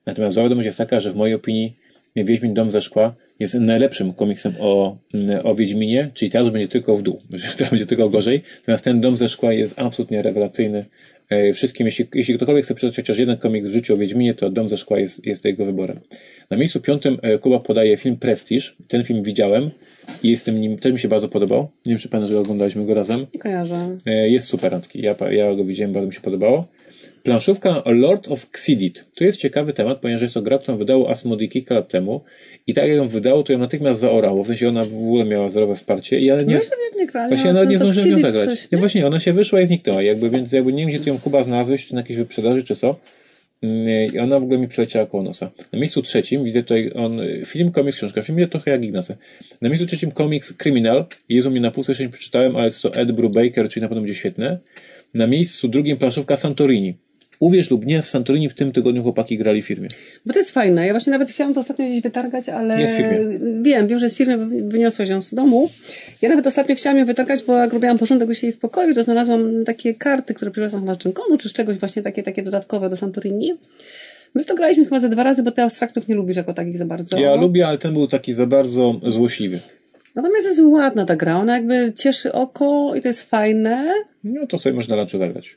[0.06, 1.76] Natomiast zła wiadomość jest taka, że w mojej opinii
[2.16, 4.96] Wiedźmin Dom ze Szkła jest najlepszym komiksem o,
[5.44, 7.18] o Wiedźminie, czyli teraz będzie tylko w dół,
[7.56, 8.42] teraz będzie tylko gorzej.
[8.60, 10.84] Natomiast ten Dom ze Szkła jest absolutnie rewelacyjny.
[11.28, 14.50] E, Wszystkim, jeśli, jeśli ktokolwiek chce przeczytać chociaż jeden komiks w życiu o Wiedźminie, to
[14.50, 16.00] Dom ze Szkła jest, jest jego wyborem.
[16.50, 18.66] Na miejscu piątym e, Kuba podaje film Prestige.
[18.88, 19.70] Ten film widziałem
[20.22, 21.68] i jestem nim, też mi się bardzo podobał.
[21.86, 23.16] Nie wiem, czy pamiętasz, że oglądaliśmy go razem.
[23.34, 23.96] Nie kojarzę.
[24.06, 24.80] E, Jest super.
[24.94, 26.66] Ja, ja go widziałem, bardzo mi się podobało.
[27.22, 29.04] Planszówka Lord of Xidit.
[29.18, 32.24] To jest ciekawy temat, ponieważ jest to gra, którą wydało Asmodee kilka lat temu
[32.66, 34.44] i tak jak ją wydało, to ją natychmiast zaorało.
[34.44, 36.44] W sensie ona w ogóle miała zerowe wsparcie i ja nie...
[36.44, 37.28] No nie, nie grali.
[37.28, 38.44] Właśnie ja no, nawet nie zdążyłem ją zagrać.
[38.44, 38.78] coś, nie, nie?
[38.78, 41.44] właśnie, ona się wyszła i zniknęła, jakby, więc jakby nie wiem, gdzie ty ją Kuba
[41.44, 42.96] znalazłeś, czy na jakiejś wyprzedaży, czy co.
[43.62, 45.50] Mm, I ona w ogóle mi przeleciała koło nosa.
[45.72, 48.22] Na miejscu trzecim widzę tutaj on, film, komiks, książka.
[48.22, 49.16] Film jest trochę jak Ignacy.
[49.60, 51.06] Na miejscu trzecim komiks Criminal.
[51.28, 54.02] Jezu, mnie na pół jeszcze nie przeczytałem, ale jest to Ed Brubaker, czyli na pewno
[54.02, 54.58] będzie świetne.
[55.14, 56.94] Na miejscu drugim planszówka Santorini.
[57.40, 59.88] Uwierz lub nie, w Santorini w tym tygodniu chłopaki grali w firmie.
[60.26, 60.86] Bo to jest fajne.
[60.86, 62.80] Ja właśnie nawet chciałam to ostatnio gdzieś wytargać, ale...
[62.80, 63.18] Jest w firmie.
[63.62, 64.36] Wiem, wiem, że jest w firmie,
[64.68, 65.68] wyniosłeś ją z domu.
[66.22, 69.04] Ja nawet ostatnio chciałam ją wytargać, bo jak robiłam porządek u siebie w pokoju, to
[69.04, 72.90] znalazłam takie karty, które przywiozłam chyba z Dżinkonu, czy z czegoś właśnie takie, takie dodatkowe
[72.90, 73.54] do Santorini.
[74.34, 76.78] My w to graliśmy chyba ze dwa razy, bo ty abstraktów nie lubisz jako takich
[76.78, 77.18] za bardzo.
[77.18, 79.58] Ja lubię, ale ten był taki za bardzo złośliwy.
[80.14, 83.94] Natomiast jest ładna ta gra, ona jakby cieszy oko i to jest fajne.
[84.24, 85.56] No to sobie można lunchu zagrać.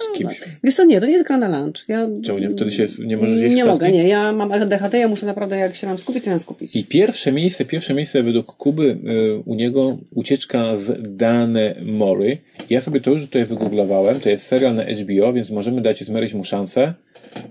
[0.00, 0.40] Z kimś.
[0.64, 1.88] Wiesz co, nie, to nie jest gra na lunch.
[1.88, 2.50] Ja Czemu nie?
[2.50, 4.08] Wtedy się nie możesz jeść nie mogę, nie.
[4.08, 6.76] Ja mam ADHD, ja muszę naprawdę, jak się mam skupić, to mam skupić.
[6.76, 12.38] I pierwsze miejsce, pierwsze miejsce według Kuby y, u niego ucieczka z Dane Mory.
[12.70, 14.20] Ja sobie to już tutaj wygooglowałem.
[14.20, 16.94] To jest serial na HBO, więc możemy dać zmeryć mu szansę.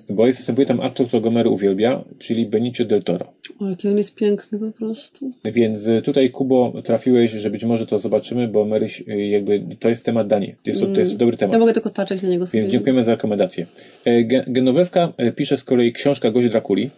[0.10, 3.34] Bo jest, występuje tam aktor, którego Mary uwielbia, czyli Benicio del Toro.
[3.60, 5.32] O, jaki on jest piękny po prostu.
[5.46, 9.90] Więc y, tutaj, Kubo, trafiłeś, że być może to zobaczymy, bo Maryś, y, jakby, to
[9.90, 10.56] jest temat Danii.
[10.66, 11.54] Jest to, to jest dobry temat.
[11.54, 12.62] Ja mogę tylko patrzeć na niego sobie.
[12.62, 13.66] Więc dziękujemy za rekomendację.
[14.06, 16.90] E, Ge- Genowewka e, pisze z kolei książka Gość Drakuli.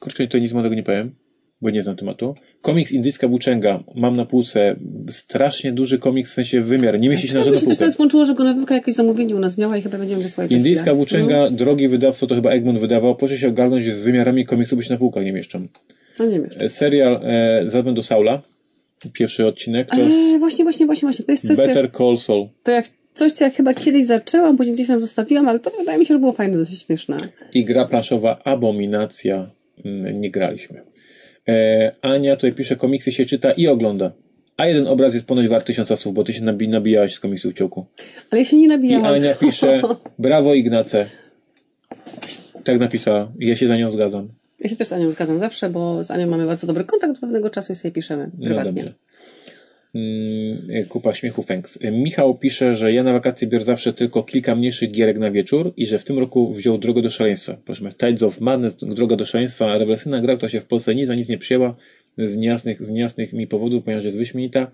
[0.00, 1.14] Kurczę, to nic młodego nie powiem,
[1.62, 2.34] bo nie znam tematu.
[2.62, 3.84] Komiks Indyjska Włóczęga.
[3.94, 4.76] Mam na półce
[5.10, 7.00] strasznie duży komiks, w sensie wymiar.
[7.00, 7.78] Nie mieści się na żadną się też półkę.
[7.78, 10.94] teraz włączyło, że Gonowika jakieś zamówienie u nas miała i chyba będziemy wysłać Indyjska.
[10.94, 13.16] Włóczęga, drogi wydawco, to chyba Egmont wydawał.
[13.16, 15.66] Proszę się ogarnąć z wymiarami komiksu, bo się na półkach nie mieszczą.
[16.18, 16.50] No nie wiem.
[16.60, 18.42] E, Serial e, Zadzwoń do Saula.
[19.12, 21.24] Pierwszy odcinek to Eee, właśnie, właśnie, właśnie, właśnie.
[21.24, 22.48] To jest coś, co Better jak, Call Saul.
[22.62, 25.98] to jak coś, co jak chyba kiedyś zaczęłam, później gdzieś tam zostawiłam, ale to wydaje
[25.98, 27.16] mi się, że było fajne, dosyć śmieszne.
[27.54, 29.50] i gra planszowa Abominacja.
[29.84, 30.82] Mm, Nie graliśmy.
[31.48, 34.12] E, Ania tutaj pisze, komiksy się czyta i ogląda.
[34.56, 37.54] A jeden obraz jest ponoć wart tysiąca słów, bo ty się nabi- nabijałaś z komiksów
[37.54, 37.86] ciołku.
[38.30, 39.14] Ale ja się nie I nabijałam.
[39.14, 39.82] Ania pisze,
[40.18, 41.06] brawo Ignace.
[42.64, 43.32] Tak napisała.
[43.38, 44.28] I Ja się za nią zgadzam.
[44.60, 47.20] Ja się też z Anią zgadzam zawsze, bo z Anią mamy bardzo dobry kontakt od
[47.20, 48.72] pewnego czasu i sobie piszemy No prywatnie.
[48.72, 48.94] dobrze.
[49.94, 51.78] Mm, Kupa śmiechu Fęks.
[51.92, 55.86] Michał pisze, że ja na wakacje biorę zawsze tylko kilka mniejszych gierek na wieczór i
[55.86, 57.56] że w tym roku wziął Drogę do Szaleństwa.
[57.64, 61.14] Proszę Tides of Madness, Droga do Szaleństwa, rewelacyjna gra, która się w Polsce nic za
[61.14, 61.76] nic nie przyjęła
[62.18, 64.70] z niejasnych, z niejasnych mi powodów, ponieważ jest wyśmienita.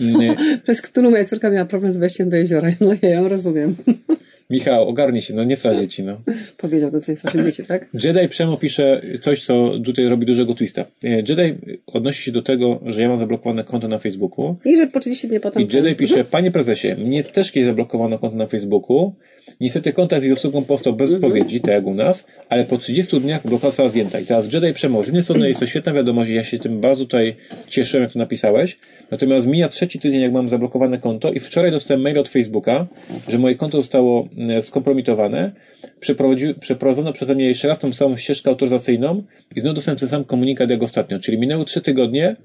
[0.00, 2.68] Mm, Przez którą moja córka miała problem z wejściem do jeziora.
[2.80, 3.76] No ja ją rozumiem.
[4.52, 6.20] Michał, ogarnij się, no nie strać dzieci, no.
[6.56, 7.88] Powiedział to, co jest strasznie dzieci, tak?
[8.04, 10.84] Jedi Przemo pisze coś, co tutaj robi dużego twista.
[11.04, 11.54] E, Jedi
[11.86, 15.28] odnosi się do tego, że ja mam zablokowane konto na Facebooku I że po 30
[15.28, 15.62] dni potem...
[15.62, 19.14] I Jedi pisze, panie prezesie, mnie też kiedyś zablokowano konto na Facebooku.
[19.60, 23.20] Niestety kontakt z jej obsługą powstał bez odpowiedzi, tak jak u nas, ale po 30
[23.20, 24.20] dniach blokada została zdjęta.
[24.20, 27.04] I teraz Jedi Przemo, z jednej strony jest to świetna wiadomość ja się tym bardzo
[27.04, 27.36] tutaj
[27.68, 28.78] cieszyłem, jak to napisałeś.
[29.10, 32.86] Natomiast mija trzeci tydzień, jak mam zablokowane konto i wczoraj dostałem mail od Facebooka,
[33.28, 35.52] że moje konto zostało e, skompromitowane.
[36.60, 39.22] Przeprowadzono przeze mnie jeszcze raz tą samą ścieżkę autoryzacyjną
[39.56, 41.20] i znowu dostałem ten sam komunikat jak ostatnio.
[41.20, 42.36] Czyli minęły trzy tygodnie,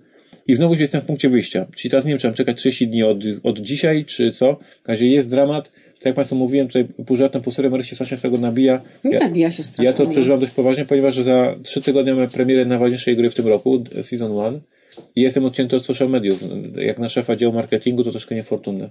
[0.47, 1.65] i znowu jestem w punkcie wyjścia.
[1.75, 4.53] Czyli teraz nie wiem, czy mam czekać 30 dni od, od dzisiaj, czy co.
[4.53, 5.71] W każdym razie jest dramat.
[5.97, 8.81] Tak jak Państwu mówiłem, tutaj pół żartem, pół serio, Maryś się strasznie z tego nabija.
[9.03, 9.85] Nie nabija się strasznie.
[9.85, 10.09] Ja to no.
[10.09, 14.35] przeżywam dość poważnie, ponieważ za 3 tygodnie mamy premierę najważniejszej gry w tym roku, Season
[14.35, 14.61] 1.
[15.15, 16.43] I jestem odcięty od social mediów.
[16.75, 18.89] Jak na szefa działu marketingu, to troszkę niefortunne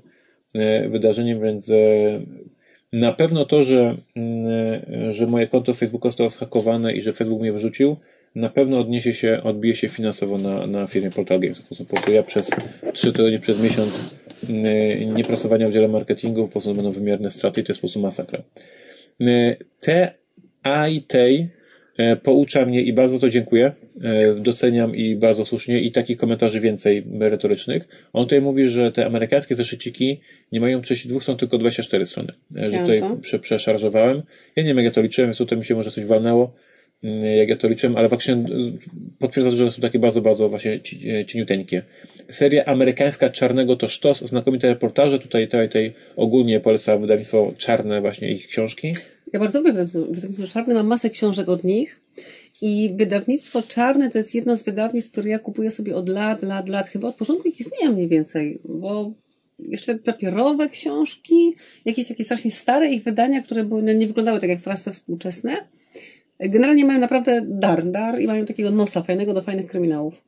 [0.55, 1.75] e, wydarzenie, więc e,
[2.93, 7.53] na pewno to, że, mm, że moje konto Facebooka zostało zhakowane i że Facebook mnie
[7.53, 7.97] wyrzucił,
[8.35, 11.61] na pewno odniesie się, odbije się finansowo na, na firmie Portal Games.
[11.61, 12.51] Po prostu, ja przez
[12.93, 14.17] 3 tygodnie, przez miesiąc
[14.51, 18.01] mm, niepracowania w dziale marketingu, po prostu będą wymierne straty i to jest po prostu
[18.01, 18.43] masakra.
[19.21, 20.15] Y, Te
[20.63, 21.49] a i tej
[21.97, 23.73] e, poucza mnie i bardzo to dziękuję.
[24.37, 27.89] Doceniam i bardzo słusznie i takich komentarzy więcej merytorycznych.
[28.13, 30.21] On tutaj mówi, że te amerykańskie zeszyciki
[30.53, 32.33] nie mają 32 stron, tylko 24 strony.
[32.57, 33.17] E, Że tutaj to.
[33.17, 34.23] prze, przeszarżowałem.
[34.57, 36.55] Ja nie wiem, jak ja to liczyłem, więc tutaj mi się może coś walnęło,
[37.39, 38.73] jak ja to liczyłem, ale faktycznie y,
[39.19, 41.83] potwierdza, że są takie bardzo, bardzo właśnie e, cieniuteńkie.
[42.31, 45.19] Seria amerykańska Czarnego to sztos, znakomite reportaże.
[45.19, 48.93] Tutaj, tutaj, tutaj ogólnie poleca wydawnictwo Czarne właśnie ich książki.
[49.33, 52.01] Ja bardzo lubię wydawnictwo Czarne, mam masę książek od nich
[52.63, 56.69] i wydawnictwo Czarne to jest jedno z wydawnictw, które ja kupuję sobie od lat, lat,
[56.69, 59.13] lat, chyba od początku ich istnienia mniej więcej, bo
[59.59, 61.55] jeszcze papierowe książki,
[61.85, 64.93] jakieś takie strasznie stare ich wydania, które były, no, nie wyglądały tak jak teraz te
[64.93, 65.57] współczesne.
[66.41, 70.23] Generalnie mają naprawdę dar, dar i mają takiego nosa fajnego do fajnych kryminałów.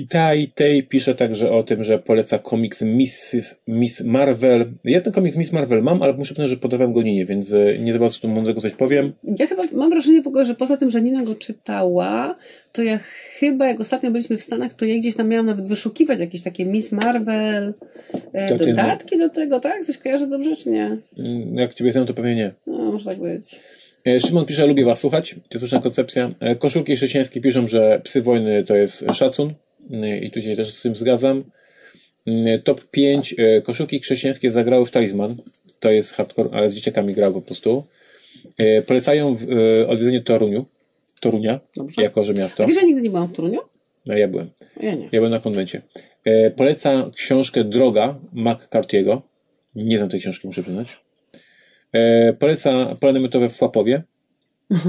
[0.00, 3.36] I ta i tej pisze także o tym, że poleca komiks Miss,
[3.68, 4.72] Miss Marvel.
[4.84, 7.78] Ja ten komiks Miss Marvel mam, ale muszę powiedzieć, że podawałem go Ninie, więc e,
[7.78, 9.12] nie za bardzo tu mądrego coś powiem.
[9.38, 12.36] Ja chyba mam wrażenie w ogóle, że poza tym, że Nina go czytała,
[12.72, 12.98] to ja
[13.38, 16.66] chyba, jak ostatnio byliśmy w Stanach, to ja gdzieś tam miałam nawet wyszukiwać jakieś takie
[16.66, 17.74] Miss Marvel,
[18.32, 19.84] e, Takie, dodatki do tego, tak?
[19.84, 20.98] Coś kojarzę dobrze, czy nie?
[21.18, 22.54] Mm, Jak ciebie znam, to pewnie nie.
[22.66, 23.60] No, może tak być.
[24.06, 25.30] E, Szymon pisze, lubię was słuchać.
[25.34, 26.30] To jest słuszna koncepcja.
[26.58, 29.54] Koszulki chrześcijańskie piszą, że psy wojny to jest szacun.
[29.92, 31.44] E, I tu się też z tym zgadzam.
[32.26, 35.36] Mm, Top 5 e, koszulki chrześcijańskie zagrały w Talisman.
[35.80, 37.84] To jest hardcore, ale z dzieciakami grał po prostu.
[38.86, 39.36] Polecają
[39.88, 40.66] odwiedzenie Toruniu.
[41.20, 42.02] Torunia, Dobrze.
[42.02, 42.68] jako że miasto.
[42.68, 43.60] Że ja nigdy nie byłam w Toruniu?
[44.06, 44.50] No ja byłem.
[44.80, 45.04] Ja nie.
[45.04, 45.82] Ja byłem na konwencie.
[46.24, 49.20] E, poleca książkę Droga McCarthy'ego.
[49.74, 51.00] Nie znam tej książki, muszę przyznać.
[51.92, 54.02] E, poleca pole namiotowe w Chłapowie.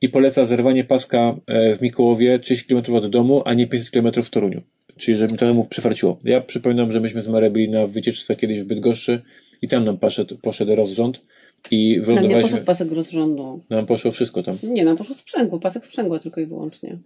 [0.00, 4.22] I poleca zerwanie paska e, w Mikołowie 30 km od domu, a nie 500 km
[4.22, 4.62] w Toruniu.
[4.96, 6.20] Czyli żeby trochę mu przyfarciło.
[6.24, 9.22] Ja przypominam, że myśmy z Marę byli na wycieczce kiedyś w Bydgoszczy
[9.62, 11.20] i tam nam poszedł, poszedł rozrząd
[11.70, 12.42] i Nam nie wylądowaliśmy...
[12.42, 13.60] poszedł pasek rozrządu.
[13.70, 14.56] Nam poszło wszystko tam.
[14.62, 16.98] Nie, nam poszło sprzęgło, pasek sprzęgła tylko i wyłącznie.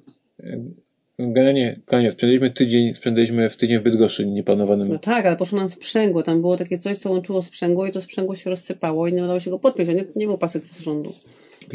[1.18, 2.14] Generalnie, koniec.
[2.14, 4.88] Spędziliśmy tydzień, spędziliśmy w tydzień w Bydgoszczy nieplanowanym.
[4.88, 6.22] No tak, ale poszło nam sprzęgło.
[6.22, 9.40] Tam było takie coś, co łączyło sprzęgło i to sprzęgło się rozsypało i nie udało
[9.40, 11.12] się go podpiąć, a nie, nie był pasek z rządu.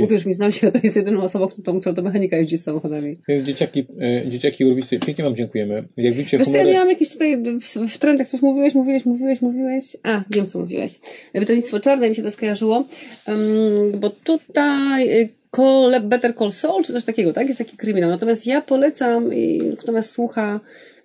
[0.02, 3.18] Mówisz mi, znam się, to jest jedyną osobą, którą, która do mechanika jeździ z samochodami.
[3.28, 5.88] Więc dzieciaki, e, dzieciaki urwisy, pięknie Wam dziękujemy.
[5.98, 6.74] Jak widzicie, Wiesz co, ja humory...
[6.74, 9.98] miałam jakieś tutaj w, w trendach coś mówiłeś, mówiłeś, mówiłeś, mówiłeś.
[10.04, 11.00] A, wiem co mówiłeś.
[11.34, 12.86] Wydawnictwo czarne mi się to skojarzyło,
[13.28, 17.48] um, bo tutaj Call, Better Call Saul, czy coś takiego, tak?
[17.48, 18.10] Jest taki kryminał.
[18.10, 20.60] Natomiast ja polecam, i kto nas słucha,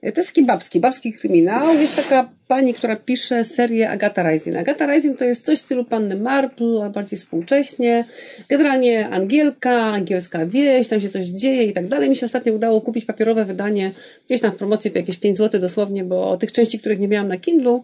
[0.06, 1.74] y, to jest taki babski, babski kryminał.
[1.74, 4.56] Jest taka pani, która pisze serię Agata Rising.
[4.56, 8.04] Agata Rising to jest coś w stylu Panny Marple, ale bardziej współcześnie.
[8.48, 12.10] Generalnie Angielka, angielska wieś, tam się coś dzieje i tak dalej.
[12.10, 13.90] Mi się ostatnio udało kupić papierowe wydanie,
[14.26, 17.28] gdzieś tam w promocji po jakieś 5 zł dosłownie, bo tych części, których nie miałam
[17.28, 17.80] na Kindle.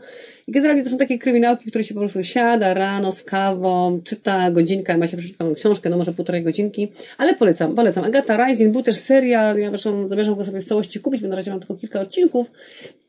[0.49, 4.51] I generalnie to są takie kryminałki, które się po prostu siada rano z kawą, czyta
[4.51, 8.05] godzinkę, ma się przeczytaną książkę, no może półtorej godzinki, ale polecam, polecam.
[8.05, 11.37] Agata Rising, był też serial, ja zresztą zamierzam go sobie w całości kupić, bo na
[11.37, 12.51] razie mam tylko kilka odcinków.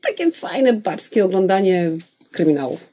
[0.00, 1.49] Takie fajne, babskie oglądanie
[2.30, 2.92] kryminałów.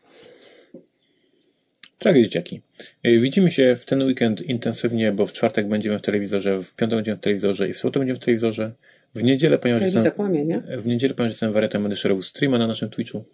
[2.00, 2.62] Drogie dzieciaki,
[3.08, 6.98] y, widzimy się w ten weekend intensywnie, bo w czwartek będziemy w telewizorze, w piątek
[6.98, 8.72] będziemy w telewizorze i w sobotę będziemy w telewizorze.
[9.16, 10.04] W niedzielę, ponieważ jestem,
[10.48, 10.78] nie?
[10.78, 13.26] w niedzielę, ponieważ jestem wariatem, będę szerował streama na naszym Twitchu.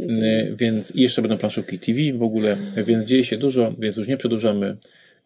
[0.00, 2.56] Y, Więc i jeszcze będą planszówki TV w ogóle,
[2.86, 4.76] więc dzieje się dużo, więc już nie przedłużamy.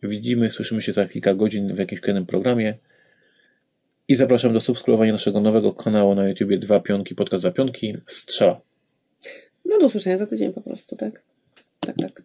[0.02, 2.74] Widzimy, słyszymy się za kilka godzin w jakimś kolejnym programie.
[4.09, 8.61] I zapraszam do subskrybowania naszego nowego kanału na YouTubie Dwa Pionki, podcast za pionki, strzała.
[9.74, 11.22] No do usłyszenia za tydzień po prostu, tak?
[11.80, 12.22] Tak, tak.